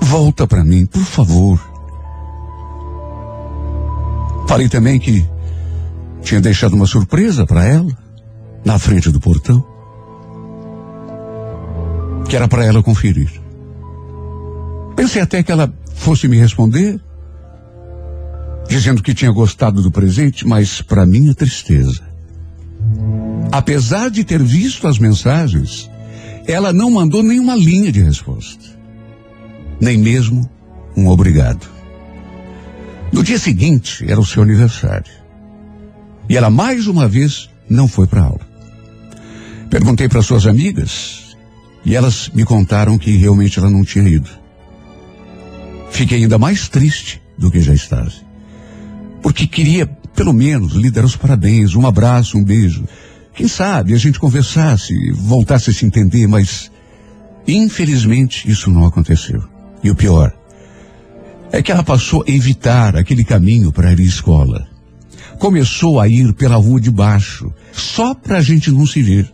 [0.00, 1.71] volta para mim, por favor.
[4.52, 5.26] Falei também que
[6.20, 7.90] tinha deixado uma surpresa para ela
[8.62, 9.64] na frente do portão,
[12.28, 13.30] que era para ela conferir.
[14.94, 17.00] Pensei até que ela fosse me responder,
[18.68, 22.02] dizendo que tinha gostado do presente, mas para minha tristeza,
[23.50, 25.90] apesar de ter visto as mensagens,
[26.46, 28.66] ela não mandou nenhuma linha de resposta,
[29.80, 30.46] nem mesmo
[30.94, 31.66] um obrigado.
[33.12, 35.12] No dia seguinte era o seu aniversário.
[36.28, 38.40] E ela mais uma vez não foi para aula.
[39.68, 41.36] Perguntei para suas amigas
[41.84, 44.30] e elas me contaram que realmente ela não tinha ido.
[45.90, 48.10] Fiquei ainda mais triste do que já estava.
[49.22, 52.84] Porque queria, pelo menos, lhe dar os parabéns, um abraço, um beijo.
[53.34, 56.70] Quem sabe a gente conversasse, voltasse a se entender, mas
[57.46, 59.42] infelizmente isso não aconteceu.
[59.82, 60.32] E o pior
[61.52, 64.66] é que ela passou a evitar aquele caminho para ir à escola.
[65.38, 69.32] Começou a ir pela rua de baixo, só para a gente não se ver.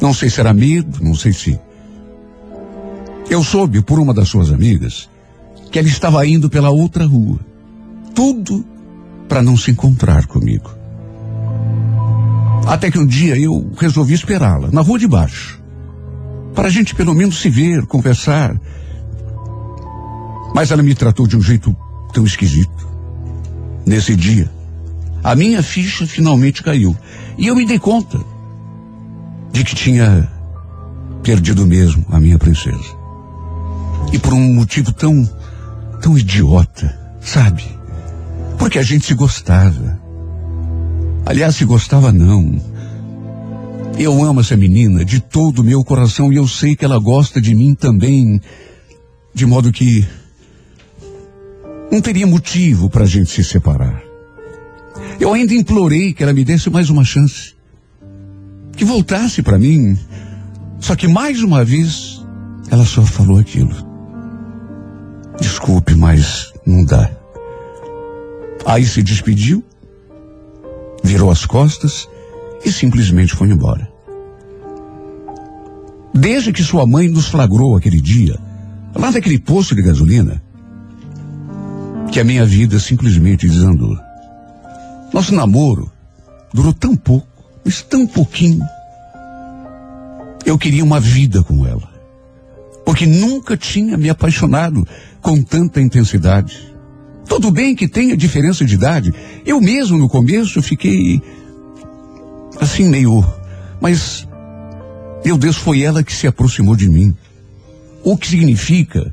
[0.00, 1.60] Não sei se era medo, não sei se.
[3.28, 5.10] Eu soube por uma das suas amigas
[5.70, 7.38] que ela estava indo pela outra rua.
[8.14, 8.64] Tudo
[9.28, 10.70] para não se encontrar comigo.
[12.66, 15.60] Até que um dia eu resolvi esperá-la, na rua de baixo.
[16.54, 18.58] Para a gente pelo menos se ver, conversar.
[20.54, 21.74] Mas ela me tratou de um jeito
[22.12, 22.88] tão esquisito.
[23.86, 24.50] Nesse dia,
[25.22, 26.96] a minha ficha finalmente caiu.
[27.36, 28.18] E eu me dei conta
[29.52, 30.30] de que tinha
[31.22, 32.96] perdido mesmo a minha princesa.
[34.12, 35.28] E por um motivo tão,
[36.00, 37.64] tão idiota, sabe?
[38.58, 40.00] Porque a gente se gostava.
[41.26, 42.60] Aliás, se gostava não.
[43.98, 47.40] Eu amo essa menina de todo o meu coração e eu sei que ela gosta
[47.40, 48.40] de mim também.
[49.34, 50.06] De modo que
[51.90, 54.02] não teria motivo para a gente se separar.
[55.18, 57.54] Eu ainda implorei que ela me desse mais uma chance.
[58.76, 59.98] Que voltasse para mim.
[60.78, 62.24] Só que mais uma vez
[62.70, 63.74] ela só falou aquilo.
[65.40, 67.10] Desculpe, mas não dá.
[68.66, 69.64] Aí se despediu,
[71.02, 72.08] virou as costas
[72.64, 73.90] e simplesmente foi embora.
[76.12, 78.38] Desde que sua mãe nos flagrou aquele dia,
[78.94, 80.42] lá naquele posto de gasolina,
[82.10, 83.96] que a minha vida simplesmente desandou.
[85.12, 85.90] Nosso namoro
[86.52, 87.26] durou tão pouco,
[87.64, 88.64] mas tão pouquinho.
[90.44, 91.88] Eu queria uma vida com ela,
[92.84, 94.86] porque nunca tinha me apaixonado
[95.20, 96.74] com tanta intensidade.
[97.26, 99.12] Tudo bem que tenha diferença de idade.
[99.44, 101.20] Eu mesmo no começo fiquei
[102.58, 103.24] assim meio,
[103.80, 104.26] mas
[105.24, 107.14] meu Deus foi ela que se aproximou de mim.
[108.02, 109.12] O que significa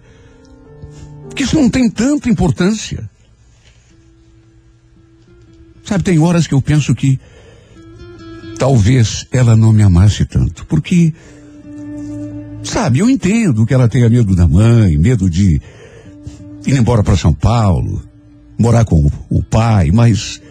[1.36, 3.10] que isso não tem tanta importância.
[5.84, 7.19] Sabe, tem horas que eu penso que
[8.58, 11.13] talvez ela não me amasse tanto, porque
[12.63, 15.62] sabe, eu entendo que ela tenha medo da mãe, medo de
[16.65, 18.02] ir embora para São Paulo,
[18.58, 20.41] morar com o, pai, mas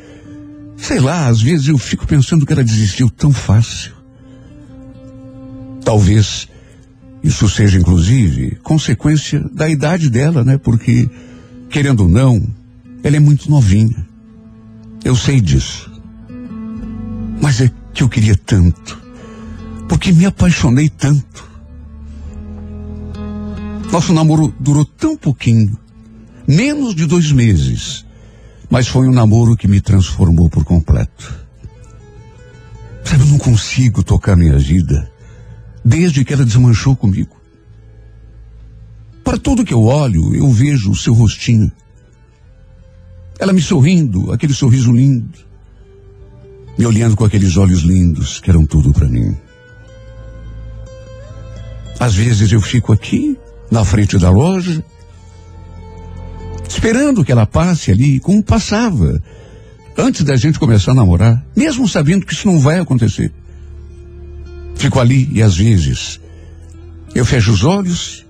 [0.77, 3.93] sei lá, às vezes eu fico pensando que ela desistiu tão fácil.
[5.85, 6.49] Talvez
[7.25, 10.59] isso seja, inclusive, consequência da idade dela, né?
[10.59, 11.09] Porque,
[11.71, 12.47] querendo ou não,
[13.03, 14.07] ela é muito novinha.
[15.03, 15.91] Eu sei disso.
[17.41, 19.03] Mas é que eu queria tanto.
[19.89, 21.51] Porque me apaixonei tanto.
[23.91, 25.79] Nosso namoro durou tão pouquinho
[26.47, 28.05] menos de dois meses.
[28.69, 31.35] Mas foi um namoro que me transformou por completo.
[33.03, 35.11] Sabe, eu não consigo tocar minha vida
[35.85, 37.37] desde que ela desmanchou comigo.
[39.23, 41.71] Para tudo que eu olho, eu vejo o seu rostinho.
[43.39, 45.39] Ela me sorrindo, aquele sorriso lindo.
[46.79, 49.37] Me olhando com aqueles olhos lindos que eram tudo para mim.
[51.99, 53.39] Às vezes eu fico aqui,
[53.71, 54.85] na frente da loja,
[56.69, 59.23] esperando que ela passe ali, como passava,
[59.97, 63.33] antes da gente começar a namorar, mesmo sabendo que isso não vai acontecer.
[64.77, 66.21] Fico ali e às vezes
[67.15, 68.27] eu fecho os olhos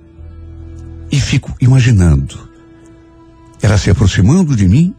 [1.11, 2.39] e fico imaginando
[3.63, 4.95] ela se aproximando de mim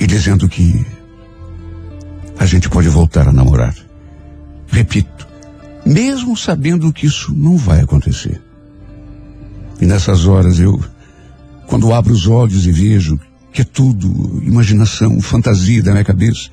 [0.00, 0.84] e dizendo que
[2.38, 3.74] a gente pode voltar a namorar.
[4.68, 5.26] Repito,
[5.84, 8.40] mesmo sabendo que isso não vai acontecer.
[9.80, 10.82] E nessas horas eu,
[11.66, 13.20] quando abro os olhos e vejo
[13.52, 16.48] que é tudo imaginação, fantasia da minha cabeça,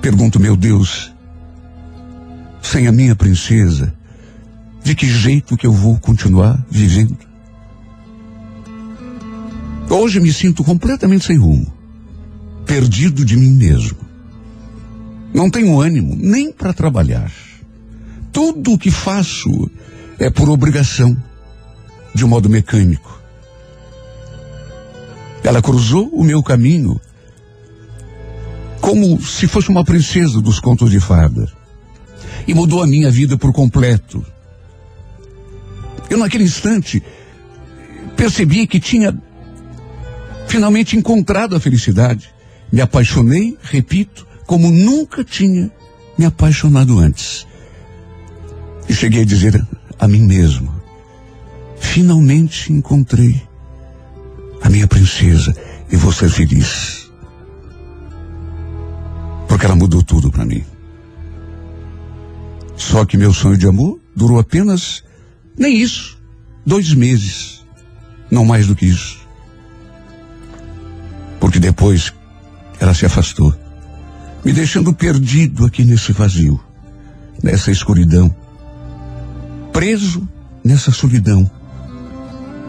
[0.00, 1.12] pergunto, meu Deus,
[2.62, 3.94] sem a minha princesa,
[4.82, 7.18] de que jeito que eu vou continuar vivendo?
[9.90, 11.72] Hoje me sinto completamente sem rumo,
[12.66, 13.98] perdido de mim mesmo.
[15.32, 17.32] Não tenho ânimo nem para trabalhar.
[18.32, 19.70] Tudo o que faço
[20.18, 21.16] é por obrigação
[22.14, 23.20] de um modo mecânico.
[25.42, 27.00] Ela cruzou o meu caminho
[28.80, 31.50] como se fosse uma princesa dos contos de fada
[32.46, 34.24] e mudou a minha vida por completo.
[36.08, 37.02] Eu naquele instante
[38.16, 39.16] percebi que tinha
[40.46, 42.30] finalmente encontrado a felicidade.
[42.72, 45.70] Me apaixonei, repito, como nunca tinha
[46.16, 47.46] me apaixonado antes.
[48.88, 49.66] E cheguei a dizer
[49.98, 50.74] a mim mesmo:
[51.78, 53.42] Finalmente encontrei
[54.62, 55.54] a minha princesa
[55.90, 57.07] e vou ser feliz.
[59.48, 60.64] Porque ela mudou tudo para mim.
[62.76, 65.02] Só que meu sonho de amor durou apenas
[65.58, 66.16] nem isso,
[66.64, 67.66] dois meses,
[68.30, 69.18] não mais do que isso.
[71.40, 72.12] Porque depois
[72.78, 73.52] ela se afastou,
[74.44, 76.60] me deixando perdido aqui nesse vazio,
[77.42, 78.34] nessa escuridão,
[79.72, 80.28] preso
[80.64, 81.50] nessa solidão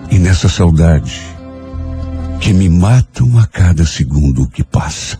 [0.09, 1.21] e nessa saudade
[2.39, 5.19] que me matam a cada segundo que passa.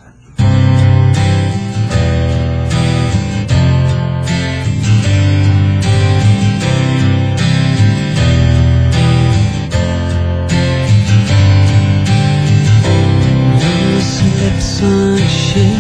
[14.80, 15.76] 自信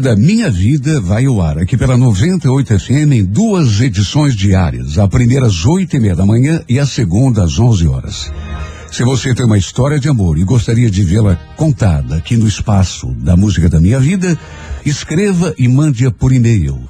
[0.00, 4.98] da minha vida vai ao ar aqui pela 98 FM em duas edições diárias.
[4.98, 8.32] A primeira às oito e meia da manhã e a segunda às 11 horas.
[8.90, 13.08] Se você tem uma história de amor e gostaria de vê-la contada aqui no espaço
[13.16, 14.38] da música da minha vida,
[14.84, 16.80] escreva e mande-a por e-mail.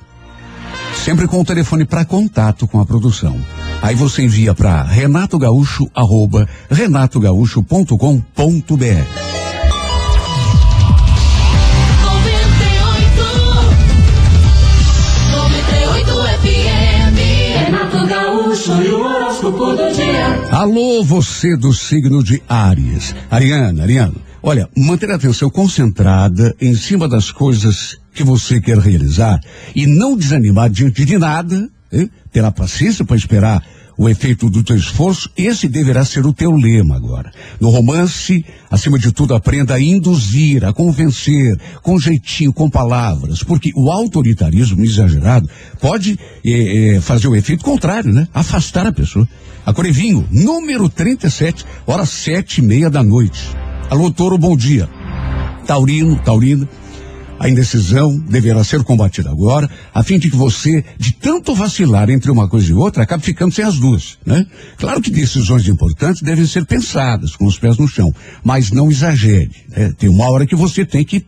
[0.95, 3.39] Sempre com o telefone para contato com a produção.
[3.83, 5.39] Aí você envia para Renato
[20.61, 23.15] Alô, você do signo de Áries.
[23.31, 29.41] Ariana, Ariana, olha, manter a atenção concentrada em cima das coisas que você quer realizar
[29.75, 32.11] e não desanimar diante de nada, hein?
[32.31, 33.65] ter a paciência para esperar
[34.01, 37.31] o efeito do teu esforço, esse deverá ser o teu lema agora.
[37.61, 43.71] No romance, acima de tudo, aprenda a induzir, a convencer, com jeitinho, com palavras, porque
[43.77, 45.47] o autoritarismo exagerado
[45.83, 48.27] pode eh, eh, fazer o efeito contrário, né?
[48.33, 49.29] Afastar a pessoa.
[49.67, 53.51] A Corevinho, número 37, hora sete e meia da noite.
[53.91, 54.89] Alô, Toro, bom dia.
[55.67, 56.67] Taurino, Taurino,
[57.41, 62.31] a indecisão deverá ser combatida agora, a fim de que você, de tanto vacilar entre
[62.31, 64.47] uma coisa e outra, acabe ficando sem as duas, né?
[64.77, 68.15] Claro que decisões importantes devem ser pensadas com os pés no chão,
[68.45, 69.91] mas não exagere, né?
[69.97, 71.25] Tem uma hora que você tem que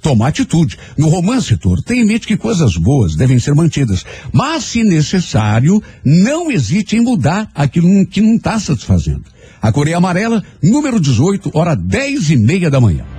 [0.00, 0.78] tomar atitude.
[0.96, 5.82] No romance, Toro, tenha em mente que coisas boas devem ser mantidas, mas, se necessário,
[6.04, 9.24] não hesite em mudar aquilo que não está satisfazendo.
[9.60, 13.15] A Coreia Amarela, número 18, hora dez e meia da manhã.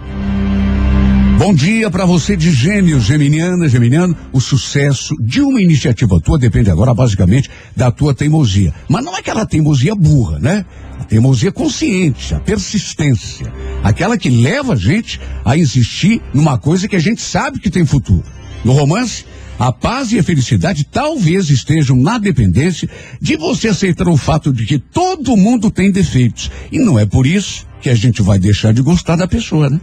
[1.38, 4.18] Bom dia para você de gêmeos, geminiana, geminiano.
[4.34, 8.74] O sucesso de uma iniciativa tua depende agora basicamente da tua teimosia.
[8.90, 10.66] Mas não é aquela teimosia burra, né?
[11.00, 13.54] A teimosia consciente, a persistência.
[13.84, 17.86] Aquela que leva a gente a insistir numa coisa que a gente sabe que tem
[17.86, 18.24] futuro.
[18.66, 19.24] No romance,
[19.60, 22.90] a paz e a felicidade talvez estejam na dependência
[23.22, 26.50] de você aceitar o fato de que todo mundo tem defeitos.
[26.72, 29.80] E não é por isso que a gente vai deixar de gostar da pessoa, né?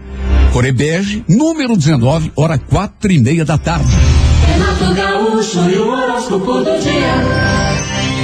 [0.52, 3.90] Corebege, número 19, hora quatro e meia da tarde.
[4.46, 7.54] Renato Gaúcho e o horóscopo do dia.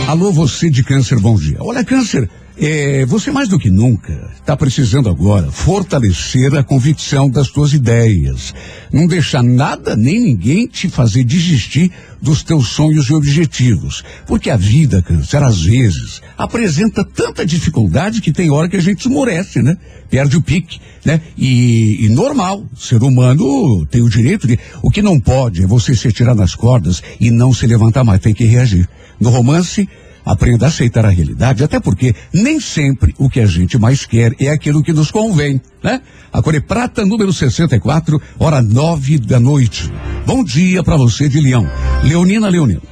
[0.09, 1.57] Alô, você de câncer, bom dia.
[1.61, 2.29] Olha, câncer,
[2.61, 8.53] é, você mais do que nunca está precisando agora fortalecer a convicção das suas ideias.
[8.93, 11.91] Não deixar nada nem ninguém te fazer desistir
[12.21, 14.05] dos teus sonhos e objetivos.
[14.27, 19.09] Porque a vida, câncer, às vezes, apresenta tanta dificuldade que tem hora que a gente
[19.09, 19.79] esmorece, né?
[20.11, 21.23] Perde o pique, né?
[21.39, 24.59] E, e normal, ser humano tem o direito de.
[24.83, 28.21] O que não pode é você se tirar nas cordas e não se levantar mais,
[28.21, 28.87] tem que reagir.
[29.19, 29.89] No romance,
[30.25, 34.35] Aprenda a aceitar a realidade, até porque nem sempre o que a gente mais quer
[34.41, 36.01] é aquilo que nos convém, né?
[36.33, 39.91] A Core Prata, número 64, hora nove da noite.
[40.27, 41.69] Bom dia para você de Leão.
[42.05, 42.90] Leonina Leonino.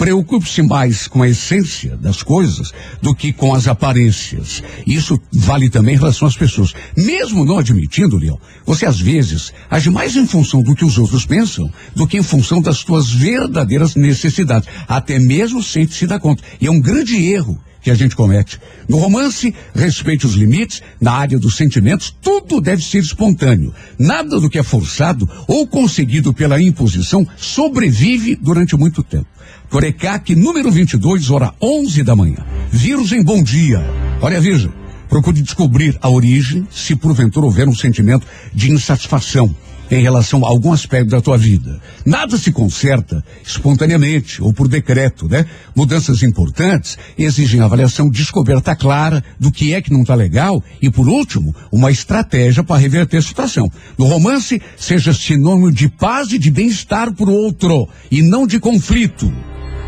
[0.00, 2.72] Preocupe-se mais com a essência das coisas
[3.02, 4.62] do que com as aparências.
[4.86, 6.72] Isso vale também em relação às pessoas.
[6.96, 11.26] Mesmo não admitindo, Leão, você às vezes age mais em função do que os outros
[11.26, 14.70] pensam do que em função das suas verdadeiras necessidades.
[14.88, 16.42] Até mesmo sem se dar conta.
[16.58, 18.60] E é um grande erro que a gente comete.
[18.88, 23.74] No romance, respeite os limites, na área dos sentimentos, tudo deve ser espontâneo.
[23.98, 29.26] Nada do que é forçado ou conseguido pela imposição sobrevive durante muito tempo.
[29.68, 32.44] Corecac, número 22, hora 11 da manhã.
[32.70, 33.80] Virgem, bom dia.
[34.20, 34.72] Olha, Virgem,
[35.08, 39.54] procure descobrir a origem, se porventura houver um sentimento de insatisfação
[39.90, 41.80] em relação a algum aspecto da tua vida.
[42.04, 45.46] Nada se conserta espontaneamente ou por decreto, né?
[45.74, 51.08] Mudanças importantes exigem avaliação, descoberta clara do que é que não está legal e, por
[51.08, 53.70] último, uma estratégia para reverter a situação.
[53.98, 58.58] No romance, seja sinônimo de paz e de bem-estar para o outro e não de
[58.58, 59.30] conflito.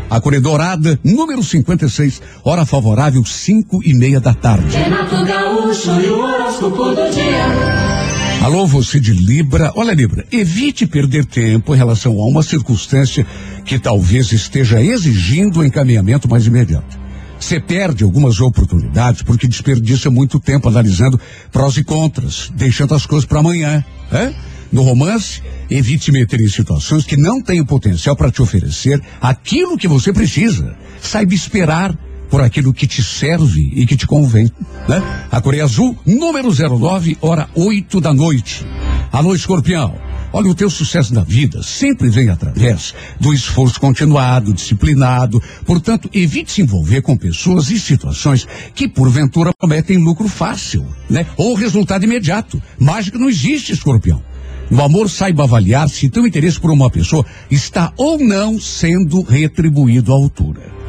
[0.09, 4.77] A Corredorada, número 56, hora favorável, cinco e meia da tarde.
[4.77, 8.12] Renato Gaúcho e o horóscopo do dia.
[8.43, 9.71] Alô, você de Libra.
[9.73, 13.25] Olha, Libra, evite perder tempo em relação a uma circunstância
[13.63, 16.99] que talvez esteja exigindo um encaminhamento mais imediato.
[17.39, 21.17] Você perde algumas oportunidades porque desperdiça muito tempo analisando
[21.53, 23.81] prós e contras, deixando as coisas para amanhã.
[24.11, 24.33] É?
[24.73, 29.77] No romance, evite meter em situações que não têm o potencial para te oferecer aquilo
[29.77, 30.75] que você precisa.
[31.01, 31.97] Saiba esperar
[32.33, 34.49] por aquilo que te serve e que te convém,
[34.89, 35.03] né?
[35.31, 38.65] A Coreia Azul, número 09, hora 8 da noite.
[39.11, 39.93] Alô, escorpião.
[40.31, 45.39] Olha, o teu sucesso na vida sempre vem através do esforço continuado, disciplinado.
[45.63, 51.27] Portanto, evite se envolver com pessoas e situações que, porventura, prometem lucro fácil, né?
[51.37, 52.59] Ou resultado imediato.
[52.79, 54.23] Mágica não existe, escorpião.
[54.71, 60.11] No amor, saiba avaliar se teu interesse por uma pessoa está ou não sendo retribuído
[60.11, 60.82] à altura.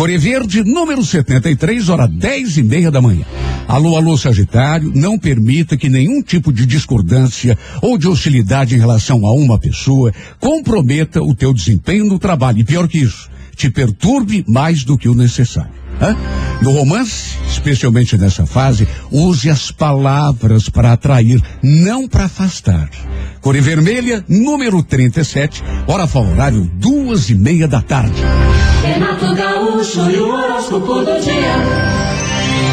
[0.00, 3.26] Core Verde, número 73, hora 10 e meia da manhã.
[3.68, 9.26] Alô, alô, Sagitário, não permita que nenhum tipo de discordância ou de hostilidade em relação
[9.26, 12.60] a uma pessoa comprometa o teu desempenho no trabalho.
[12.60, 15.70] E pior que isso, te perturbe mais do que o necessário.
[16.00, 16.16] Hã?
[16.62, 22.88] No romance, especialmente nessa fase, use as palavras para atrair, não para afastar.
[23.42, 28.22] Cor Vermelha, número 37, hora favorável, duas e meia da tarde.
[29.00, 31.54] Renato Gaúcho e o horóscopo do dia.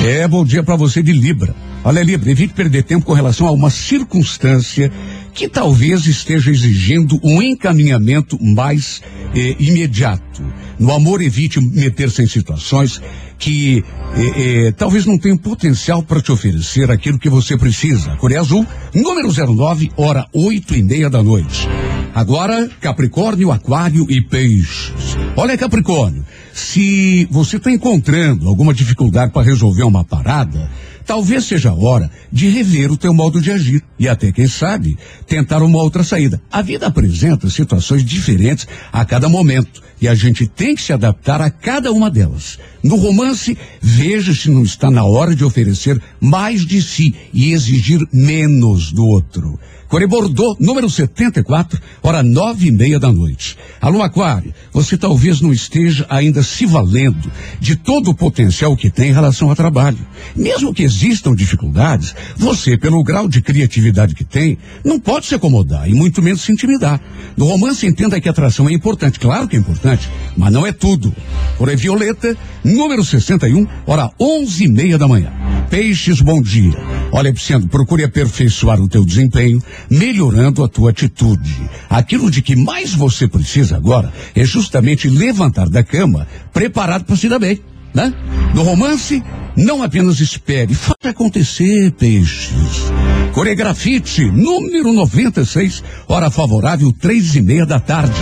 [0.06, 1.56] É, bom dia para você de Libra.
[1.86, 4.92] Olha, Libra, evite perder tempo com relação a uma circunstância
[5.38, 9.04] que talvez esteja exigindo um encaminhamento mais
[9.36, 10.44] eh, imediato.
[10.80, 13.00] No amor, evite meter-se em situações
[13.38, 13.86] que
[14.16, 18.16] eh, eh, talvez não tenham potencial para te oferecer aquilo que você precisa.
[18.16, 18.66] Coreia Azul,
[18.96, 21.68] número 09, hora oito e meia da noite.
[22.16, 25.16] Agora, Capricórnio, Aquário e Peixes.
[25.36, 30.68] Olha, Capricórnio, se você está encontrando alguma dificuldade para resolver uma parada,
[31.08, 34.98] talvez seja a hora de rever o teu modo de agir e até, quem sabe,
[35.26, 36.40] tentar uma outra saída.
[36.52, 41.42] A vida apresenta situações diferentes a cada momento e a gente tem que se adaptar
[41.42, 42.58] a cada uma delas.
[42.84, 48.00] No romance, veja se não está na hora de oferecer mais de si e exigir
[48.14, 49.60] menos do outro.
[49.88, 53.58] Core Bordeaux, número 74, hora nove e meia da noite.
[53.80, 59.12] Alô, Aquário, você talvez não esteja ainda se valendo de todo o potencial que tem
[59.12, 59.98] em relação ao trabalho.
[60.36, 65.90] Mesmo que existam dificuldades, você, pelo grau de criatividade que tem, não pode se acomodar
[65.90, 67.00] e muito menos se intimidar.
[67.38, 69.87] No romance, entenda que a atração é importante, claro que é importante,
[70.36, 71.14] mas não é tudo.
[71.58, 75.32] Core Violeta, número 61, hora onze e meia da manhã.
[75.70, 76.78] Peixes, bom dia.
[77.12, 81.70] Olha, Pisciano, procure aperfeiçoar o teu desempenho, melhorando a tua atitude.
[81.90, 87.28] Aquilo de que mais você precisa agora é justamente levantar da cama preparado para se
[87.28, 87.60] dar bem,
[87.94, 88.14] né?
[88.54, 89.22] No romance,
[89.56, 92.92] não apenas espere, faça acontecer, peixes.
[93.34, 98.16] Coregrafite, número 96, hora favorável, três e meia da tarde.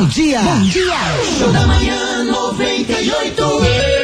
[0.00, 0.40] Bom dia.
[0.40, 0.96] Bom dia!
[1.38, 3.36] Show da manhã 98.
[3.36, 3.99] 98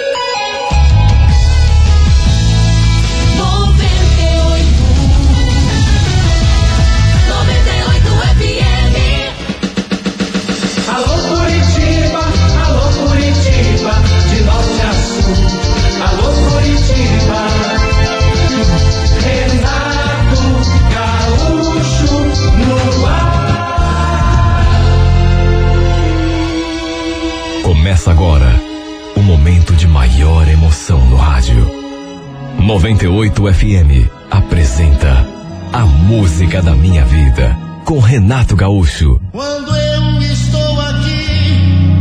[32.87, 35.27] 98 FM apresenta
[35.73, 39.21] A Música da Minha Vida com Renato Gaúcho.
[39.33, 41.99] Quando eu estou aqui,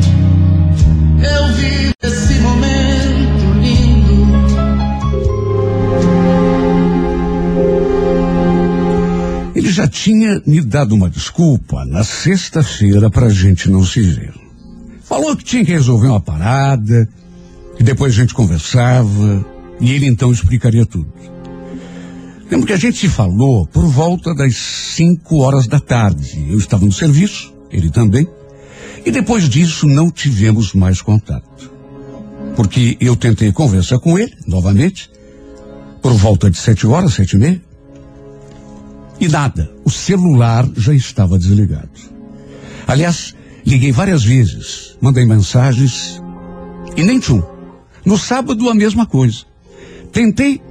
[1.23, 4.27] eu vivo esse momento lindo.
[9.55, 14.35] Ele já tinha me dado uma desculpa na sexta-feira pra gente não se ver.
[15.03, 17.09] Falou que tinha que resolver uma parada,
[17.75, 21.11] que depois a gente conversava, e ele então explicaria tudo.
[22.49, 26.45] Lembro que a gente se falou por volta das cinco horas da tarde.
[26.49, 28.27] Eu estava no serviço, ele também,
[29.05, 31.71] e depois disso não tivemos mais contato.
[32.55, 35.09] Porque eu tentei conversar com ele, novamente,
[36.01, 37.61] por volta de sete horas, sete e meia,
[39.19, 41.89] e nada, o celular já estava desligado.
[42.87, 43.33] Aliás,
[43.65, 46.21] liguei várias vezes, mandei mensagens
[46.95, 47.41] e nem tchum.
[48.05, 49.45] No sábado, a mesma coisa.
[50.15, 50.61] Tentei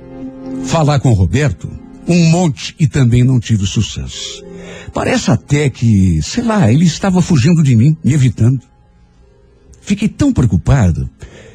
[0.65, 1.71] falar com o Roberto
[2.09, 4.43] um monte e também não tive sucesso.
[4.91, 8.63] Parece até que, sei lá, ele estava fugindo de mim, me evitando.
[9.83, 11.11] Fiquei tão preocupado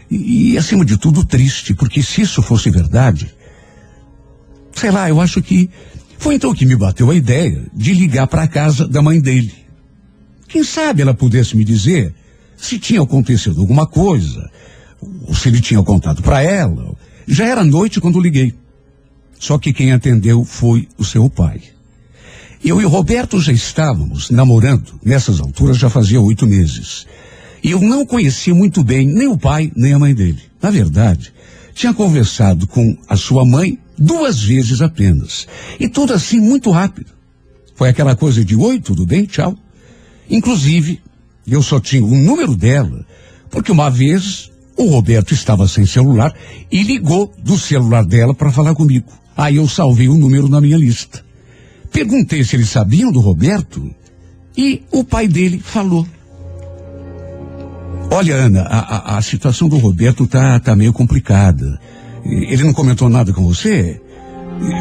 [0.08, 3.34] e, e, acima de tudo, triste, porque se isso fosse verdade,
[4.72, 5.68] sei lá, eu acho que
[6.20, 9.66] foi então que me bateu a ideia de ligar para a casa da mãe dele.
[10.48, 12.14] Quem sabe ela pudesse me dizer
[12.56, 14.48] se tinha acontecido alguma coisa,
[15.24, 16.96] ou se ele tinha contado para ela.
[17.32, 18.56] Já era noite quando liguei.
[19.38, 21.62] Só que quem atendeu foi o seu pai.
[22.66, 27.06] Eu e o Roberto já estávamos namorando, nessas alturas já fazia oito meses.
[27.64, 30.42] E eu não conhecia muito bem nem o pai, nem a mãe dele.
[30.60, 31.32] Na verdade,
[31.76, 35.48] tinha conversado com a sua mãe duas vezes apenas.
[35.80, 37.12] E tudo assim muito rápido.
[37.76, 39.56] Foi aquela coisa de oi, tudo bem, tchau.
[40.28, 41.00] Inclusive,
[41.48, 43.06] eu só tinha o número dela,
[43.52, 44.50] porque uma vez
[44.80, 46.34] o Roberto estava sem celular
[46.72, 49.12] e ligou do celular dela para falar comigo.
[49.36, 51.22] Aí eu salvei o número na minha lista.
[51.92, 53.94] Perguntei se eles sabiam do Roberto
[54.56, 56.08] e o pai dele falou.
[58.10, 61.78] Olha, Ana, a, a, a situação do Roberto tá, tá meio complicada.
[62.24, 64.00] Ele não comentou nada com você?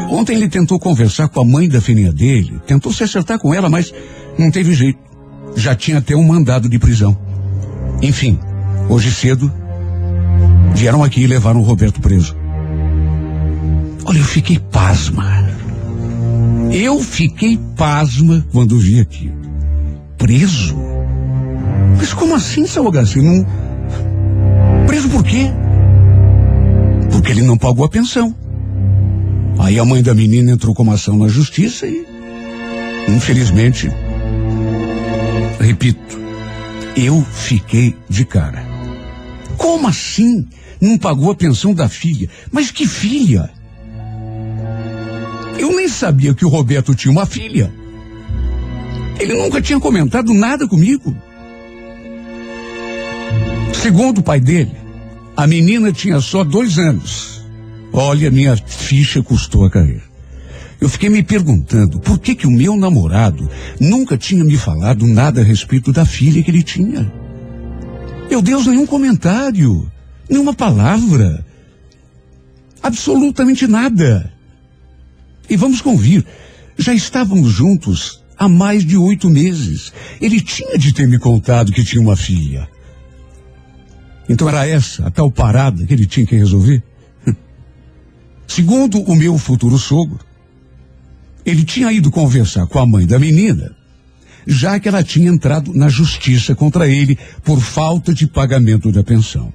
[0.09, 3.69] Ontem ele tentou conversar com a mãe da filhinha dele, tentou se acertar com ela,
[3.69, 3.93] mas
[4.37, 4.99] não teve jeito.
[5.57, 7.17] Já tinha até um mandado de prisão.
[8.01, 8.39] Enfim,
[8.89, 9.51] hoje cedo,
[10.73, 12.35] vieram aqui e levaram o Roberto preso.
[14.05, 15.49] Olha, eu fiquei pasma.
[16.71, 19.31] Eu fiquei pasma quando vi aqui.
[20.17, 20.75] Preso?
[21.97, 23.33] Mas como assim, seu Agacino?
[23.33, 24.85] Não...
[24.87, 25.51] Preso por quê?
[27.11, 28.35] Porque ele não pagou a pensão.
[29.59, 32.05] Aí a mãe da menina entrou com uma ação na justiça e,
[33.09, 33.91] infelizmente,
[35.59, 36.17] repito,
[36.95, 38.63] eu fiquei de cara.
[39.57, 40.47] Como assim?
[40.81, 42.29] Não pagou a pensão da filha?
[42.51, 43.49] Mas que filha?
[45.57, 47.71] Eu nem sabia que o Roberto tinha uma filha.
[49.19, 51.13] Ele nunca tinha comentado nada comigo.
[53.73, 54.75] Segundo o pai dele,
[55.35, 57.43] a menina tinha só dois anos.
[57.91, 60.01] Olha, minha ficha custou a cair.
[60.79, 63.49] Eu fiquei me perguntando por que que o meu namorado
[63.79, 67.11] nunca tinha me falado nada a respeito da filha que ele tinha.
[68.29, 69.91] Meu Deus, nenhum comentário,
[70.29, 71.45] nenhuma palavra.
[72.81, 74.31] Absolutamente nada.
[75.49, 76.25] E vamos convir,
[76.77, 79.91] já estávamos juntos há mais de oito meses.
[80.21, 82.69] Ele tinha de ter me contado que tinha uma filha.
[84.29, 86.83] Então era essa a tal parada que ele tinha que resolver?
[88.47, 90.19] Segundo o meu futuro sogro,
[91.43, 93.75] ele tinha ido conversar com a mãe da menina,
[94.45, 99.51] já que ela tinha entrado na justiça contra ele por falta de pagamento da pensão.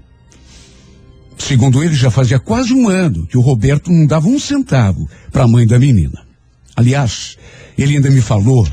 [1.38, 5.44] Segundo ele, já fazia quase um ano que o Roberto não dava um centavo para
[5.44, 6.22] a mãe da menina.
[6.76, 7.36] Aliás,
[7.76, 8.66] ele ainda me falou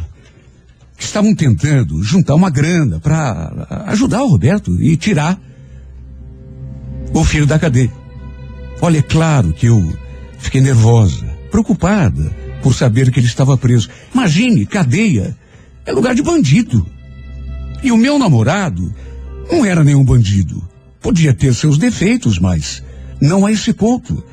[0.97, 5.39] que estavam tentando juntar uma grana para ajudar o Roberto e tirar
[7.13, 7.91] o filho da cadeia.
[8.81, 9.97] Olha, é claro que eu
[10.39, 13.89] fiquei nervosa, preocupada por saber que ele estava preso.
[14.13, 15.35] Imagine, cadeia
[15.85, 16.85] é lugar de bandido.
[17.83, 18.93] E o meu namorado
[19.51, 20.70] não era nenhum bandido.
[21.01, 22.83] Podia ter seus defeitos, mas
[23.19, 24.23] não a esse ponto.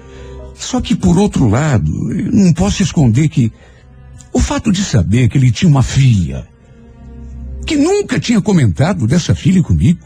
[0.54, 1.90] Só que, por outro lado,
[2.32, 3.50] não posso esconder que
[4.32, 6.46] o fato de saber que ele tinha uma filha,
[7.66, 10.00] que nunca tinha comentado dessa filha comigo,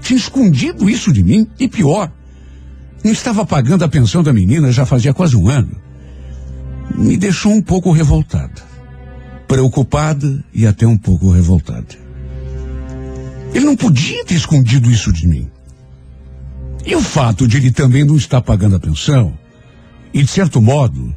[0.00, 2.10] tinha escondido isso de mim, e pior,
[3.04, 5.76] não estava pagando a pensão da menina já fazia quase um ano,
[6.94, 8.62] me deixou um pouco revoltada,
[9.46, 12.06] preocupada e até um pouco revoltada.
[13.54, 15.50] Ele não podia ter escondido isso de mim.
[16.86, 19.36] E o fato de ele também não estar pagando a pensão,
[20.14, 21.12] e de certo modo,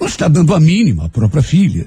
[0.00, 1.86] não está dando a mínima à própria filha,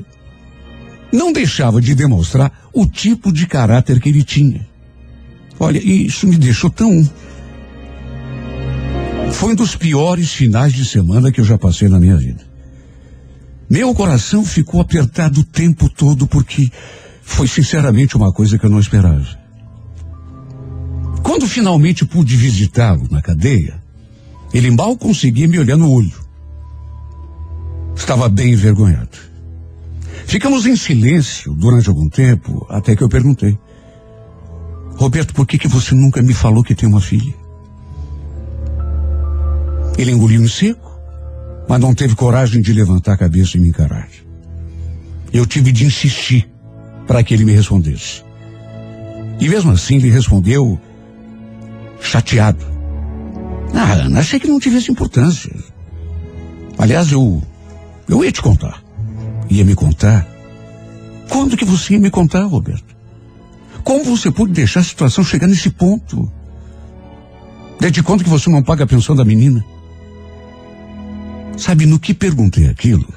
[1.12, 4.66] não deixava de demonstrar o tipo de caráter que ele tinha.
[5.60, 7.08] Olha, isso me deixou tão.
[9.34, 12.50] Foi um dos piores finais de semana que eu já passei na minha vida.
[13.70, 16.72] Meu coração ficou apertado o tempo todo porque
[17.22, 19.41] foi sinceramente uma coisa que eu não esperava.
[21.24, 23.82] Quando finalmente pude visitá-lo na cadeia,
[24.54, 26.20] ele mal conseguia me olhar no olho.
[27.96, 29.18] Estava bem envergonhado.
[30.26, 33.58] Ficamos em silêncio durante algum tempo, até que eu perguntei.
[34.96, 37.34] Roberto, por que, que você nunca me falou que tem uma filha?
[39.98, 40.92] Ele engoliu em seco,
[41.68, 44.08] mas não teve coragem de levantar a cabeça e me encarar.
[45.34, 46.50] Eu tive de insistir
[47.08, 48.24] para que ele me respondesse.
[49.40, 50.80] E mesmo assim ele respondeu
[52.02, 52.66] chateado.
[53.74, 55.56] Ah, Ana, achei que não tivesse importância.
[56.78, 57.42] Aliás, eu.
[58.08, 58.84] Eu ia te contar.
[59.50, 60.28] Ia me contar.
[61.30, 62.96] Quando que você ia me contar, Roberto?
[63.84, 66.32] Como você pôde deixar a situação chegar nesse ponto?
[67.80, 69.64] Desde quando que você não paga a pensão da menina?
[71.58, 73.08] Sabe no que perguntei aquilo?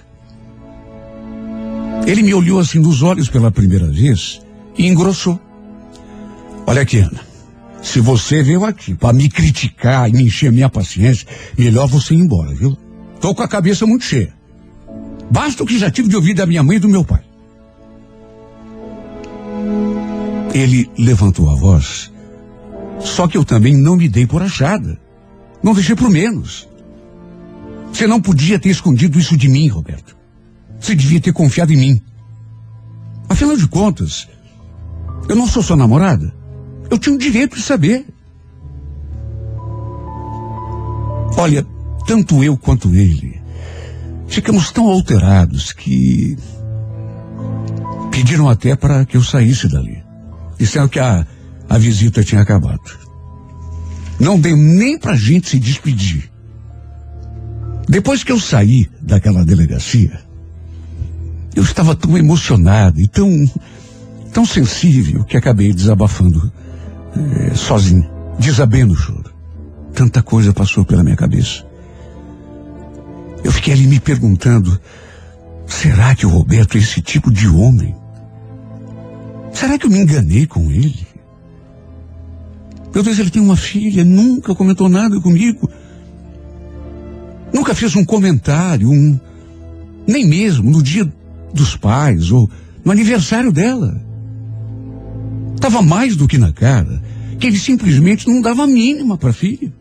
[2.06, 4.40] Ele me olhou assim nos olhos pela primeira vez
[4.76, 5.40] e engrossou.
[6.66, 7.33] Olha aqui, Ana.
[7.84, 12.18] Se você veio aqui para me criticar e me encher minha paciência, melhor você ir
[12.18, 12.76] embora, viu?
[13.20, 14.32] Tô com a cabeça muito cheia.
[15.30, 17.22] Basta o que já tive de ouvir da minha mãe e do meu pai.
[20.54, 22.10] Ele levantou a voz.
[23.00, 24.98] Só que eu também não me dei por achada.
[25.62, 26.66] Não deixei por menos.
[27.92, 30.16] Você não podia ter escondido isso de mim, Roberto.
[30.80, 32.02] Você devia ter confiado em mim.
[33.28, 34.26] Afinal de contas,
[35.28, 36.34] eu não sou sua namorada.
[36.90, 38.06] Eu tinha o direito de saber.
[41.36, 41.66] Olha,
[42.06, 43.42] tanto eu quanto ele
[44.28, 46.36] ficamos tão alterados que
[48.14, 50.00] Pediram até para que eu saísse dali.
[50.56, 51.26] Disseram que a,
[51.68, 52.80] a visita tinha acabado.
[54.20, 56.30] Não deu nem pra gente se despedir.
[57.88, 60.20] Depois que eu saí daquela delegacia,
[61.56, 63.50] eu estava tão emocionado e tão,
[64.32, 66.52] tão sensível que acabei desabafando
[67.16, 68.08] eh, sozinho,
[68.38, 69.32] desabendo o choro.
[69.94, 71.64] Tanta coisa passou pela minha cabeça.
[73.42, 74.78] Eu fiquei ali me perguntando,
[75.66, 77.94] será que o Roberto é esse tipo de homem?
[79.52, 81.06] Será que eu me enganei com ele?
[82.92, 85.70] Meu Deus, ele tem uma filha, nunca comentou nada comigo.
[87.52, 89.18] Nunca fez um comentário, um,
[90.06, 91.10] nem mesmo no dia
[91.52, 92.50] dos pais ou
[92.84, 94.00] no aniversário dela.
[95.54, 97.02] Estava mais do que na cara
[97.38, 99.72] que ele simplesmente não dava a mínima para a filha.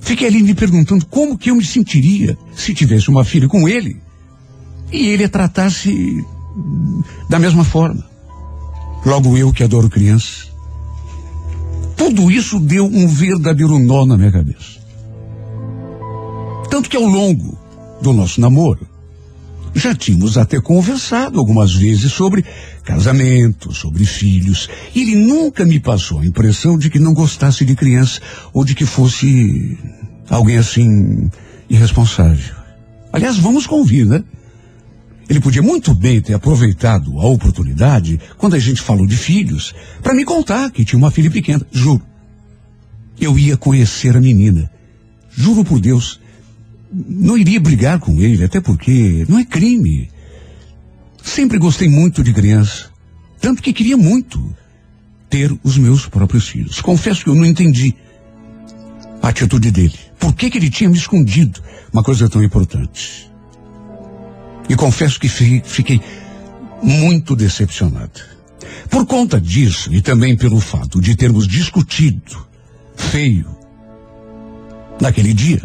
[0.00, 4.00] Fiquei ali me perguntando como que eu me sentiria se tivesse uma filha com ele
[4.92, 6.24] e ele a tratasse
[7.28, 8.04] da mesma forma.
[9.04, 10.50] Logo eu que adoro crianças.
[11.96, 14.80] Tudo isso deu um verdadeiro nó na minha cabeça.
[16.70, 17.58] Tanto que ao longo
[18.00, 18.88] do nosso namoro,
[19.74, 22.44] já tínhamos até conversado algumas vezes sobre
[22.84, 24.68] casamento, sobre filhos.
[24.94, 28.20] E ele nunca me passou a impressão de que não gostasse de criança
[28.52, 29.78] ou de que fosse
[30.28, 31.30] alguém assim
[31.68, 32.54] irresponsável.
[33.12, 34.22] Aliás, vamos convir, né?
[35.28, 40.12] Ele podia muito bem ter aproveitado a oportunidade, quando a gente falou de filhos, para
[40.12, 41.64] me contar que tinha uma filha pequena.
[41.70, 42.02] Juro.
[43.20, 44.68] Eu ia conhecer a menina.
[45.30, 46.18] Juro por Deus.
[46.92, 50.10] Não iria brigar com ele, até porque não é crime.
[51.22, 52.90] Sempre gostei muito de criança.
[53.40, 54.54] Tanto que queria muito
[55.28, 56.80] ter os meus próprios filhos.
[56.80, 57.94] Confesso que eu não entendi
[59.22, 59.98] a atitude dele.
[60.18, 61.62] Por que, que ele tinha me escondido
[61.92, 63.30] uma coisa tão importante?
[64.68, 66.00] E confesso que fiquei
[66.82, 68.20] muito decepcionado.
[68.88, 72.46] Por conta disso, e também pelo fato de termos discutido
[72.96, 73.56] feio
[75.00, 75.62] naquele dia,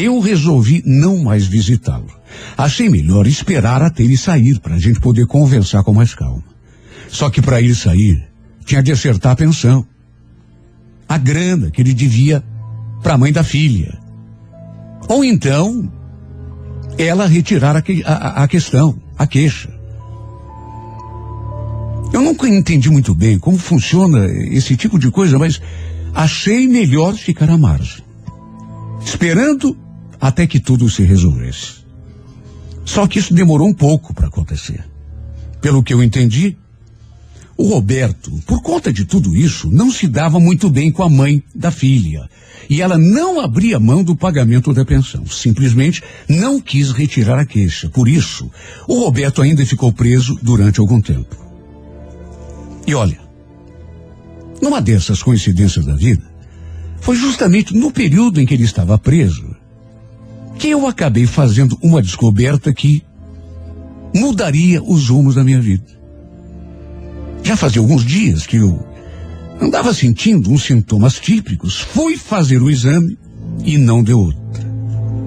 [0.00, 2.10] eu resolvi não mais visitá-lo.
[2.56, 6.44] Achei melhor esperar até ele sair para a gente poder conversar com mais calma.
[7.08, 8.28] Só que para ele sair,
[8.64, 9.86] tinha de acertar a pensão.
[11.08, 12.42] A grana que ele devia
[13.02, 13.98] para a mãe da filha.
[15.08, 15.90] Ou então,
[16.96, 19.70] ela retirar a, a, a questão, a queixa.
[22.12, 25.60] Eu nunca entendi muito bem como funciona esse tipo de coisa, mas
[26.12, 28.04] achei melhor ficar à margem,
[29.04, 29.76] esperando
[30.20, 31.80] até que tudo se resolvesse.
[32.84, 34.84] Só que isso demorou um pouco para acontecer.
[35.60, 36.56] Pelo que eu entendi,
[37.56, 41.42] o Roberto, por conta de tudo isso, não se dava muito bem com a mãe
[41.54, 42.28] da filha
[42.70, 45.26] e ela não abria mão do pagamento da pensão.
[45.26, 47.88] Simplesmente não quis retirar a queixa.
[47.88, 48.50] Por isso,
[48.86, 51.36] o Roberto ainda ficou preso durante algum tempo.
[52.86, 53.20] E olha,
[54.62, 56.22] numa dessas coincidências da vida,
[57.00, 59.59] foi justamente no período em que ele estava preso
[60.60, 63.02] que eu acabei fazendo uma descoberta que
[64.14, 65.98] mudaria os rumos da minha vida.
[67.42, 68.90] Já fazia alguns dias que eu
[69.60, 73.18] Andava sentindo uns sintomas típicos, fui fazer o exame
[73.62, 74.70] e não deu outra.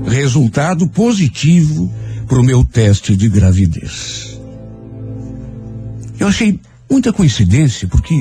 [0.07, 1.91] Resultado positivo
[2.27, 4.39] para o meu teste de gravidez.
[6.19, 6.59] Eu achei
[6.89, 8.19] muita coincidência, porque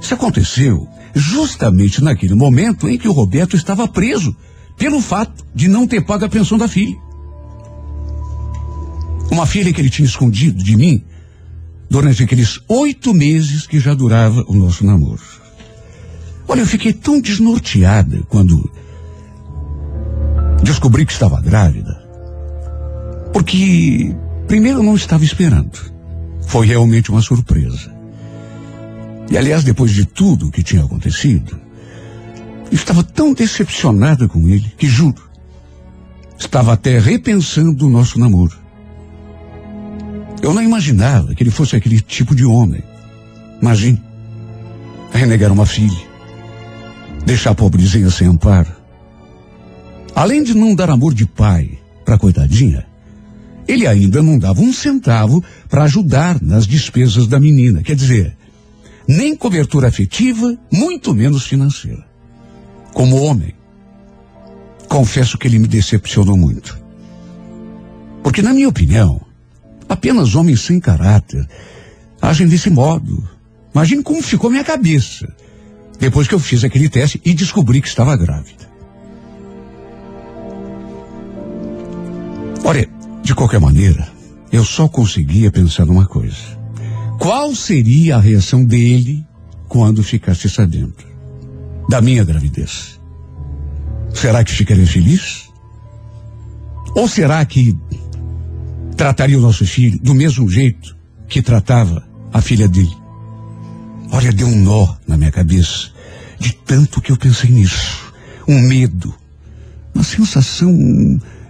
[0.00, 4.36] isso aconteceu justamente naquele momento em que o Roberto estava preso
[4.78, 6.96] pelo fato de não ter pago a pensão da filha.
[9.30, 11.04] Uma filha que ele tinha escondido de mim
[11.90, 15.20] durante aqueles oito meses que já durava o nosso namoro.
[16.46, 18.70] Olha, eu fiquei tão desnorteada quando
[20.62, 22.02] descobri que estava grávida.
[23.32, 24.14] Porque,
[24.46, 25.78] primeiro, eu não estava esperando.
[26.46, 27.92] Foi realmente uma surpresa.
[29.30, 31.60] E, aliás, depois de tudo o que tinha acontecido,
[32.70, 35.22] estava tão decepcionada com ele que, juro,
[36.38, 38.56] estava até repensando o nosso namoro.
[40.42, 42.82] Eu não imaginava que ele fosse aquele tipo de homem.
[43.60, 44.00] Imagine,
[45.12, 45.98] renegar uma filha,
[47.26, 48.70] deixar a pobrezinha sem amparo.
[50.14, 52.86] Além de não dar amor de pai para a coitadinha,
[53.66, 57.82] ele ainda não dava um centavo para ajudar nas despesas da menina.
[57.82, 58.36] Quer dizer,
[59.06, 62.07] nem cobertura afetiva, muito menos financeira.
[62.98, 63.54] Como homem,
[64.88, 66.76] confesso que ele me decepcionou muito.
[68.24, 69.20] Porque, na minha opinião,
[69.88, 71.48] apenas homens sem caráter
[72.20, 73.22] agem desse modo.
[73.72, 75.32] Imagine como ficou minha cabeça
[76.00, 78.68] depois que eu fiz aquele teste e descobri que estava grávida.
[82.64, 82.90] Olha,
[83.22, 84.08] de qualquer maneira,
[84.50, 86.58] eu só conseguia pensar numa coisa.
[87.20, 89.24] Qual seria a reação dele
[89.68, 91.06] quando ficasse sabendo
[91.88, 93.00] da minha gravidez?
[94.14, 95.48] Será que ficaria feliz?
[96.94, 97.78] Ou será que
[98.96, 100.96] trataria o nosso filho do mesmo jeito
[101.28, 102.96] que tratava a filha dele?
[104.10, 105.90] Olha, deu um nó na minha cabeça
[106.38, 108.12] de tanto que eu pensei nisso.
[108.46, 109.14] Um medo,
[109.94, 110.72] uma sensação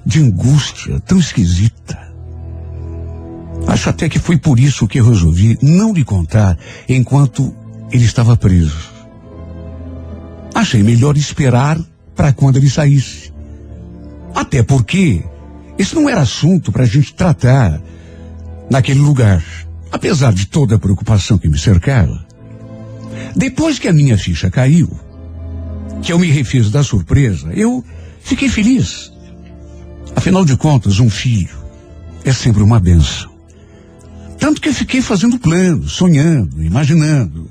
[0.05, 1.99] de angústia tão esquisita.
[3.66, 6.59] Acho até que foi por isso que eu resolvi não lhe contar
[6.89, 7.55] enquanto
[7.93, 8.97] ele estava preso.
[10.59, 11.78] Achei melhor esperar
[12.16, 13.32] para quando ele saísse.
[14.34, 15.22] Até porque
[15.78, 17.80] isso não era assunto para a gente tratar
[18.68, 19.40] naquele lugar.
[19.92, 22.26] Apesar de toda a preocupação que me cercava.
[23.36, 24.90] Depois que a minha ficha caiu,
[26.02, 27.84] que eu me refiz da surpresa, eu
[28.20, 29.12] fiquei feliz.
[30.16, 31.56] Afinal de contas, um filho
[32.24, 33.30] é sempre uma benção.
[34.40, 37.48] Tanto que eu fiquei fazendo planos, sonhando, imaginando.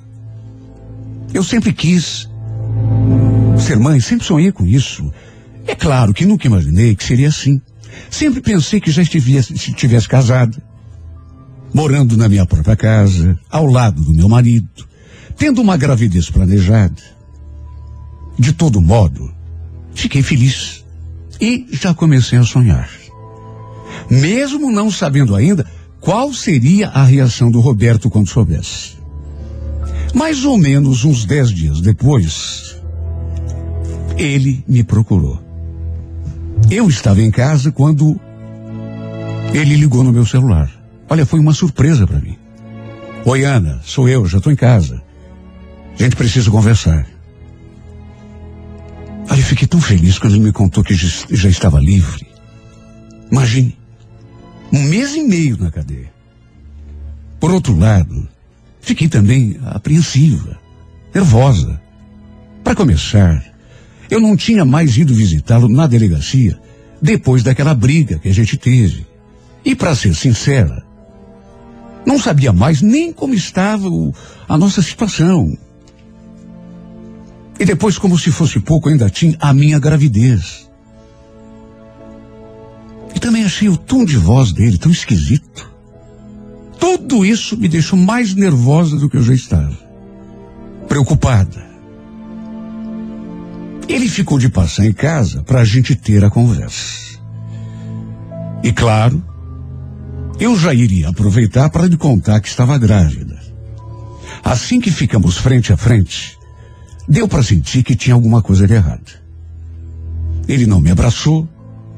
[1.34, 2.27] Eu sempre quis
[3.68, 5.12] ser mãe, sempre sonhei com isso.
[5.66, 7.62] É claro que nunca imaginei que seria assim.
[8.10, 10.58] Sempre pensei que já estivesse, estivesse casada,
[11.74, 14.88] morando na minha própria casa, ao lado do meu marido,
[15.36, 17.02] tendo uma gravidez planejada.
[18.40, 19.32] De todo modo,
[19.94, 20.86] fiquei feliz
[21.42, 22.90] e já comecei a sonhar.
[24.10, 25.66] Mesmo não sabendo ainda
[26.00, 28.97] qual seria a reação do Roberto quando soubesse.
[30.18, 32.82] Mais ou menos uns dez dias depois,
[34.18, 35.40] ele me procurou.
[36.72, 38.20] Eu estava em casa quando
[39.54, 40.72] ele ligou no meu celular.
[41.08, 42.36] Olha, foi uma surpresa para mim.
[43.26, 45.04] Oi, Ana, sou eu, já estou em casa.
[46.00, 47.06] A gente precisa conversar.
[49.30, 52.26] Olha, eu fiquei tão feliz quando ele me contou que já estava livre.
[53.32, 53.78] Imagine,
[54.74, 56.12] um mês e meio na cadeia.
[57.40, 58.28] Por outro lado,
[58.88, 60.58] fiquei também apreensiva,
[61.14, 61.80] nervosa.
[62.64, 63.44] Para começar,
[64.10, 66.58] eu não tinha mais ido visitá-lo na delegacia
[67.02, 69.06] depois daquela briga que a gente teve.
[69.66, 70.86] E para ser sincera,
[72.06, 74.14] não sabia mais nem como estava o,
[74.48, 75.58] a nossa situação.
[77.60, 80.70] E depois, como se fosse pouco, ainda tinha a minha gravidez.
[83.14, 85.77] E também achei o tom de voz dele tão esquisito.
[86.80, 89.78] Tudo isso me deixou mais nervosa do que eu já estava.
[90.88, 91.66] Preocupada.
[93.88, 97.18] Ele ficou de passar em casa para a gente ter a conversa.
[98.64, 99.24] E claro,
[100.40, 103.40] eu já iria aproveitar para lhe contar que estava grávida.
[104.44, 106.38] Assim que ficamos frente a frente,
[107.08, 109.12] deu para sentir que tinha alguma coisa de errado.
[110.48, 111.48] Ele não me abraçou,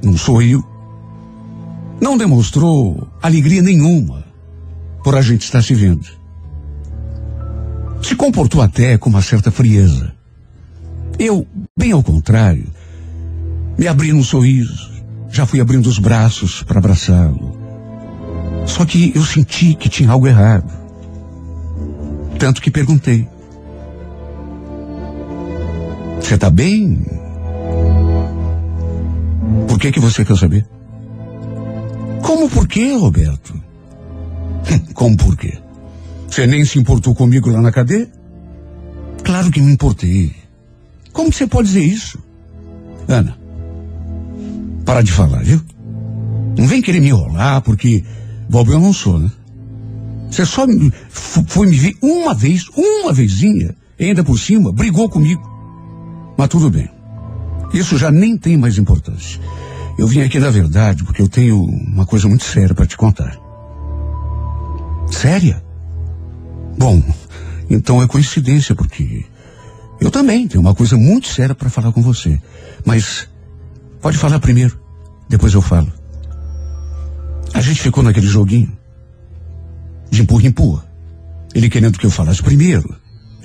[0.03, 0.63] não sorriu,
[1.99, 4.28] não demonstrou alegria nenhuma
[5.03, 6.05] por a gente estar se vendo.
[8.01, 10.13] Se comportou até com uma certa frieza.
[11.17, 11.45] Eu,
[11.77, 12.67] bem ao contrário,
[13.77, 14.89] me abri num sorriso,
[15.29, 17.57] já fui abrindo os braços para abraçá-lo.
[18.65, 20.71] Só que eu senti que tinha algo errado.
[22.37, 23.27] Tanto que perguntei:
[26.21, 27.05] Você está bem?
[29.67, 30.65] Por que que você quer saber?
[32.21, 33.58] Como por quê, Roberto?
[34.93, 35.57] Como por quê?
[36.27, 38.09] Você nem se importou comigo lá na cadeia?
[39.23, 40.35] Claro que me importei.
[41.11, 42.19] Como você pode dizer isso?
[43.07, 43.37] Ana,
[44.85, 45.61] para de falar, viu?
[46.57, 48.03] Não vem querer me enrolar, porque
[48.49, 49.31] bobo eu não sou, né?
[50.29, 55.41] Você só me, foi me ver uma vez, uma vezinha, ainda por cima, brigou comigo.
[56.37, 56.89] Mas tudo bem.
[57.73, 59.39] Isso já nem tem mais importância.
[59.97, 63.37] Eu vim aqui, na verdade, porque eu tenho uma coisa muito séria para te contar.
[65.11, 65.63] Séria?
[66.77, 67.03] Bom,
[67.69, 69.25] então é coincidência, porque
[69.99, 72.39] eu também tenho uma coisa muito séria para falar com você.
[72.85, 73.27] Mas
[74.01, 74.79] pode falar primeiro,
[75.27, 75.91] depois eu falo.
[77.53, 78.71] A gente ficou naquele joguinho
[80.09, 80.85] de empurra-empurra.
[81.53, 82.95] Ele querendo que eu falasse primeiro,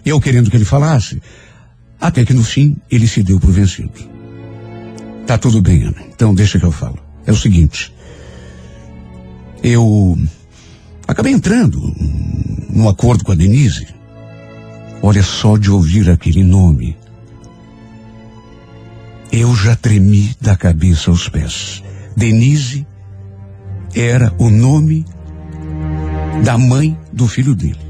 [0.04, 1.20] eu querendo que ele falasse,
[2.00, 3.92] até que no fim ele se deu por vencido.
[5.26, 6.02] Tá tudo bem, Ana.
[6.14, 6.98] Então deixa que eu falo.
[7.26, 7.94] É o seguinte.
[9.62, 10.18] Eu
[11.06, 11.80] acabei entrando
[12.70, 13.86] num acordo com a Denise.
[15.02, 16.96] Olha só de ouvir aquele nome.
[19.30, 21.82] Eu já tremi da cabeça aos pés.
[22.16, 22.86] Denise
[23.94, 25.04] era o nome
[26.44, 27.84] da mãe do filho dele.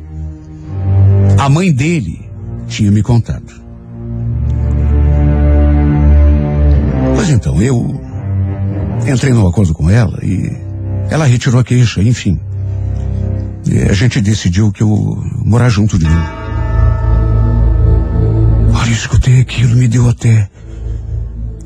[1.39, 2.29] A mãe dele
[2.67, 3.53] tinha me contado.
[7.15, 8.01] Pois então, eu
[9.07, 10.65] entrei no acordo com ela e
[11.11, 12.41] Ela retirou a queixa, enfim.
[13.89, 16.27] A gente decidiu que eu morar junto de novo.
[18.75, 20.49] Olha, eu escutei aquilo, me deu até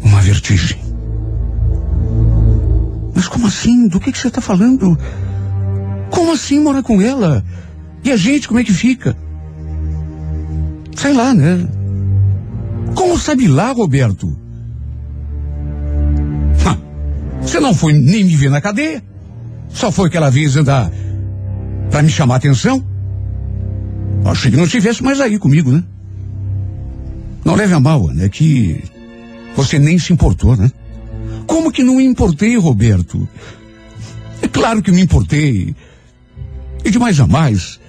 [0.02, 0.78] uma vertigem.
[3.14, 3.88] Mas como assim?
[3.88, 4.98] Do que, que você está falando?
[6.10, 7.44] Como assim morar com ela?
[8.04, 9.16] E a gente, como é que fica?
[10.96, 11.66] Sei lá, né?
[12.94, 14.48] Como sabe lá, Roberto?
[17.48, 19.02] Você não foi nem me ver na cadeia?
[19.70, 20.92] Só foi aquela vez andar
[21.90, 22.84] para me chamar a atenção?
[24.24, 25.82] Achei que não estivesse mais aí comigo, né?
[27.44, 28.28] Não leve a mal, né?
[28.28, 28.82] Que
[29.56, 30.70] você nem se importou, né?
[31.46, 33.26] Como que não me importei, Roberto?
[34.42, 35.74] É claro que me importei.
[36.84, 37.80] E de mais a mais,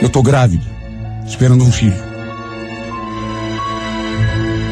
[0.00, 0.64] eu tô grávida,
[1.26, 2.06] esperando um filho.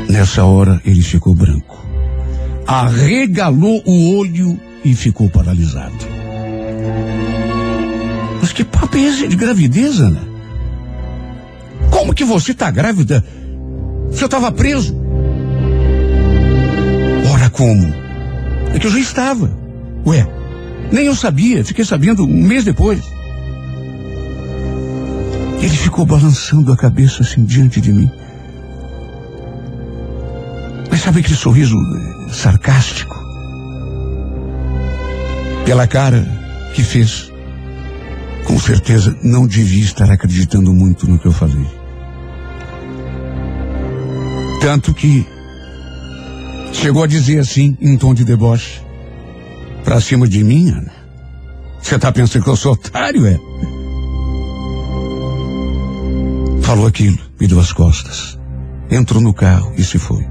[0.08, 1.84] Nessa hora ele ficou branco.
[2.66, 6.13] Arregalou o olho e ficou paralisado.
[8.44, 10.20] Mas que papo é esse de gravidez, Ana?
[11.90, 13.24] Como que você tá grávida
[14.12, 14.94] se eu tava preso?
[17.32, 17.86] Ora, como?
[18.74, 19.50] É que eu já estava.
[20.06, 20.28] Ué,
[20.92, 23.02] nem eu sabia, fiquei sabendo um mês depois.
[25.62, 28.10] Ele ficou balançando a cabeça assim diante de mim.
[30.90, 33.16] Mas sabe aquele sorriso eh, sarcástico?
[35.64, 36.28] Pela cara
[36.74, 37.32] que fez.
[38.46, 41.66] Com certeza não devia estar acreditando muito no que eu falei.
[44.60, 45.26] Tanto que
[46.72, 48.82] chegou a dizer assim, em tom de deboche,
[49.84, 50.92] pra cima de mim, Ana.
[51.80, 53.38] Você tá pensando que eu sou otário, é?
[56.62, 58.38] Falou aquilo, me deu as costas.
[58.90, 60.26] Entrou no carro e se foi.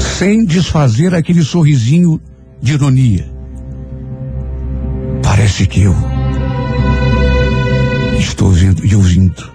[0.00, 2.20] Sem desfazer aquele sorrisinho
[2.60, 3.30] de ironia.
[5.22, 5.94] Parece que eu
[8.36, 9.50] estou vendo e ouvindo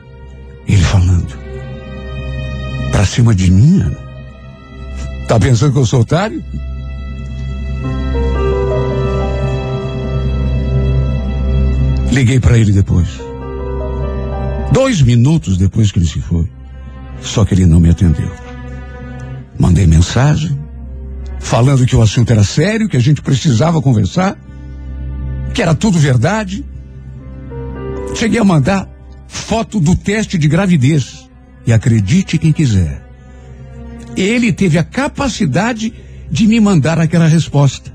[0.67, 1.37] ele falando.
[2.91, 3.97] Pra cima de mim, Ana?
[5.27, 6.43] Tá pensando que eu sou otário?
[12.11, 13.07] Liguei para ele depois.
[14.73, 16.49] Dois minutos depois que ele se foi.
[17.21, 18.31] Só que ele não me atendeu.
[19.59, 20.59] Mandei mensagem,
[21.39, 24.35] falando que o assunto era sério, que a gente precisava conversar,
[25.53, 26.65] que era tudo verdade.
[28.15, 28.87] Cheguei a mandar
[29.27, 31.29] foto do teste de gravidez.
[31.65, 33.03] E acredite quem quiser.
[34.17, 35.93] Ele teve a capacidade
[36.29, 37.91] de me mandar aquela resposta.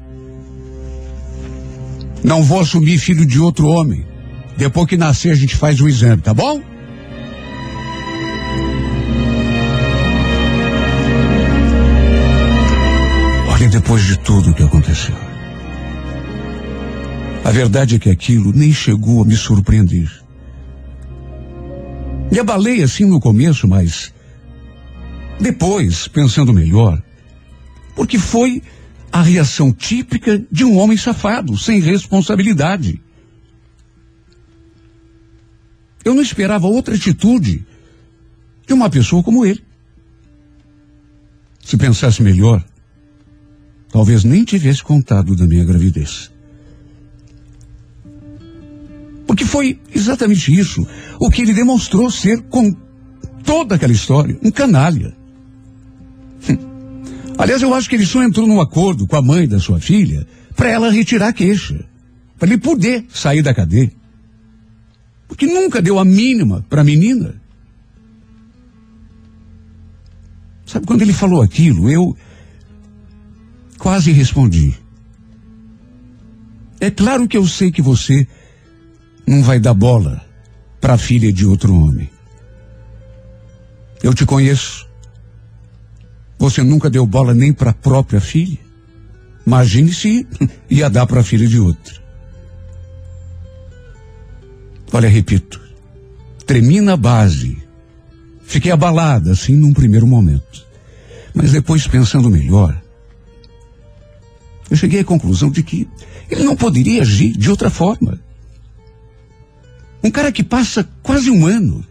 [2.22, 4.06] Não vou assumir filho de outro homem.
[4.56, 6.60] Depois que nascer, a gente faz o exame, tá bom?
[13.48, 15.14] Olha, depois de tudo o que aconteceu.
[17.46, 20.10] A verdade é que aquilo nem chegou a me surpreender.
[22.28, 24.12] Me abalei assim no começo, mas
[25.40, 27.00] depois, pensando melhor,
[27.94, 28.60] porque foi
[29.12, 33.00] a reação típica de um homem safado, sem responsabilidade.
[36.04, 37.64] Eu não esperava outra atitude
[38.66, 39.62] de uma pessoa como ele.
[41.64, 42.64] Se pensasse melhor,
[43.88, 46.34] talvez nem tivesse contado da minha gravidez.
[49.36, 50.86] Porque foi exatamente isso
[51.20, 52.74] o que ele demonstrou ser com
[53.44, 55.14] toda aquela história, um canalha.
[56.48, 56.56] Hum.
[57.36, 60.26] Aliás, eu acho que ele só entrou num acordo com a mãe da sua filha
[60.56, 61.84] para ela retirar a queixa,
[62.38, 63.92] para ele poder sair da cadeia.
[65.28, 67.34] Porque nunca deu a mínima para a menina.
[70.64, 72.16] Sabe, quando ele falou aquilo, eu
[73.76, 74.74] quase respondi.
[76.80, 78.26] É claro que eu sei que você
[79.26, 80.24] não vai dar bola
[80.80, 82.08] para a filha de outro homem.
[84.02, 84.86] Eu te conheço.
[86.38, 88.58] Você nunca deu bola nem para a própria filha.
[89.46, 90.26] Imagine se
[90.70, 92.00] ia dar para a filha de outro.
[94.92, 95.60] Olha, repito,
[96.46, 97.58] tremi na base.
[98.44, 100.64] Fiquei abalada, assim, num primeiro momento.
[101.34, 102.80] Mas depois, pensando melhor,
[104.70, 105.88] eu cheguei à conclusão de que
[106.30, 108.20] ele não poderia agir de outra forma.
[110.06, 111.84] Um cara que passa quase um ano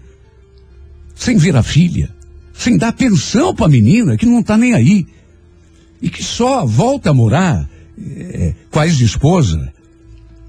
[1.13, 2.15] sem ver a filha,
[2.53, 5.05] sem dar pensão para a menina, que não está nem aí,
[6.01, 9.73] e que só volta a morar é, com a ex-esposa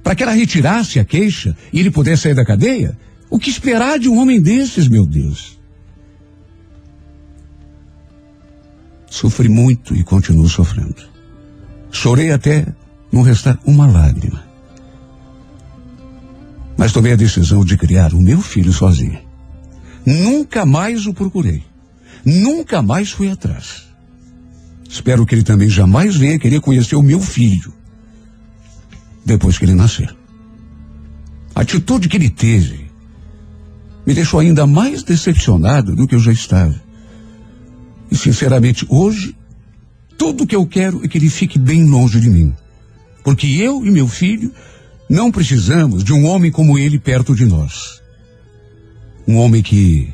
[0.00, 2.96] para que ela retirasse a queixa e ele pudesse sair da cadeia?
[3.28, 5.58] O que esperar de um homem desses, meu Deus?
[9.10, 11.02] Sofri muito e continuo sofrendo.
[11.90, 12.64] Chorei até
[13.10, 14.45] não restar uma lágrima.
[16.76, 19.18] Mas tomei a decisão de criar o meu filho sozinho.
[20.04, 21.62] Nunca mais o procurei.
[22.24, 23.86] Nunca mais fui atrás.
[24.88, 27.72] Espero que ele também jamais venha querer conhecer o meu filho.
[29.24, 30.14] Depois que ele nascer.
[31.54, 32.86] A atitude que ele teve
[34.06, 36.74] me deixou ainda mais decepcionado do que eu já estava.
[38.10, 39.36] E sinceramente, hoje,
[40.16, 42.54] tudo que eu quero é que ele fique bem longe de mim.
[43.24, 44.52] Porque eu e meu filho
[45.08, 48.02] não precisamos de um homem como ele perto de nós.
[49.26, 50.12] Um homem que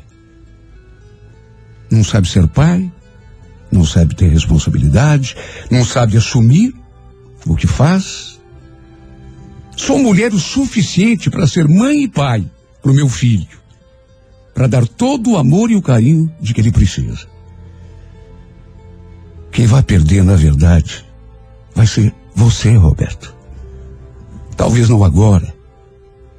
[1.89, 2.91] não sabe ser pai,
[3.71, 5.35] não sabe ter responsabilidade,
[5.69, 6.73] não sabe assumir
[7.45, 8.39] o que faz.
[9.75, 12.45] Sou mulher o suficiente para ser mãe e pai
[12.81, 13.47] para o meu filho,
[14.53, 17.27] para dar todo o amor e o carinho de que ele precisa.
[19.51, 21.05] Quem vai perder, na verdade,
[21.75, 23.42] vai ser você, Roberto.
[24.55, 25.53] Talvez não agora,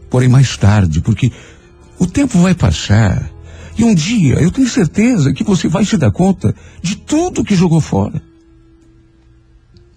[0.09, 1.32] porém mais tarde, porque
[1.99, 3.31] o tempo vai passar
[3.77, 7.57] e um dia eu tenho certeza que você vai se dar conta de tudo que
[7.57, 8.23] jogou fora,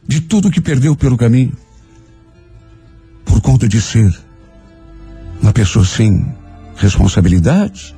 [0.08, 1.54] de tudo que perdeu pelo caminho,
[3.24, 4.18] por conta de ser
[5.42, 6.36] uma pessoa sem
[6.76, 7.96] responsabilidade,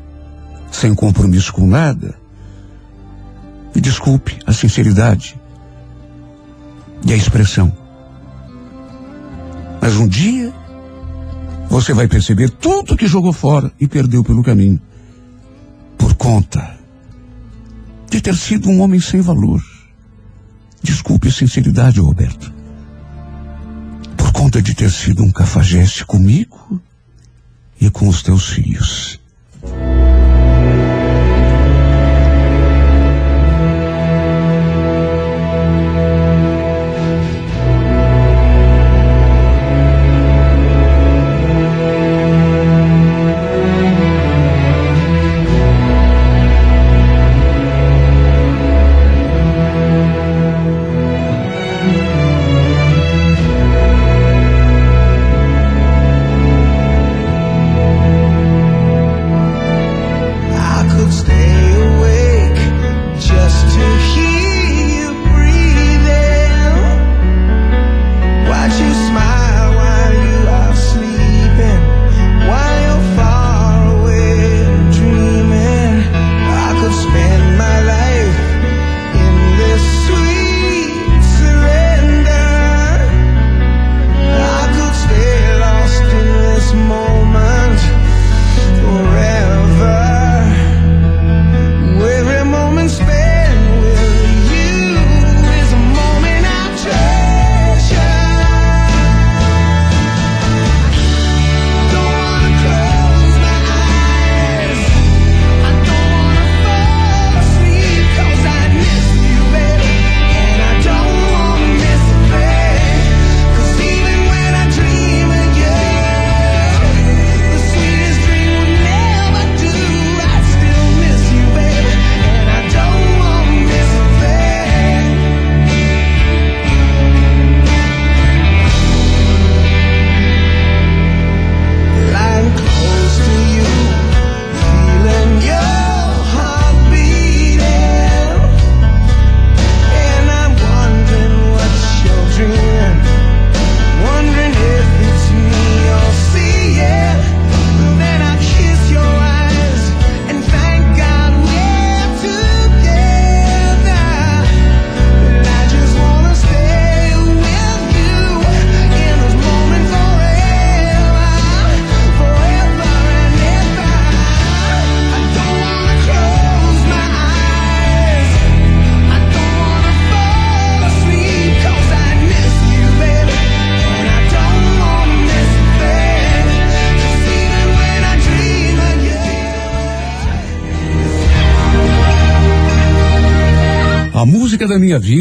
[0.71, 2.19] sem compromisso com nada.
[3.73, 5.39] Me desculpe a sinceridade
[7.05, 7.88] e a expressão.
[9.81, 10.53] Mas um dia
[11.69, 14.81] você vai perceber tudo que jogou fora e perdeu pelo caminho.
[15.97, 16.77] Por conta
[18.10, 19.61] de ter sido um homem sem valor.
[20.81, 22.51] Desculpe a sinceridade, Roberto.
[24.18, 26.81] Por conta de ter sido um cafajeste comigo
[27.80, 29.19] e com os teus filhos.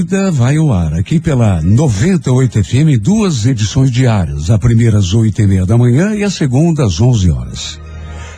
[0.08, 4.48] Vida vai ao ar aqui pela 98 FM, duas edições diárias.
[4.48, 7.78] A primeira às oito e meia da manhã e a segunda às 11 horas.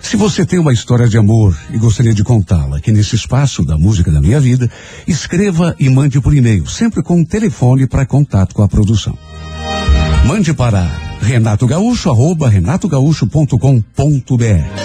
[0.03, 3.79] Se você tem uma história de amor e gostaria de contá-la aqui nesse espaço da
[3.79, 4.69] música da minha vida,
[5.07, 9.17] escreva e mande por e-mail, sempre com um telefone para contato com a produção.
[10.27, 10.91] Mande para
[11.23, 14.80] Renato Gaúcho, arroba renatogaúcho.com.br.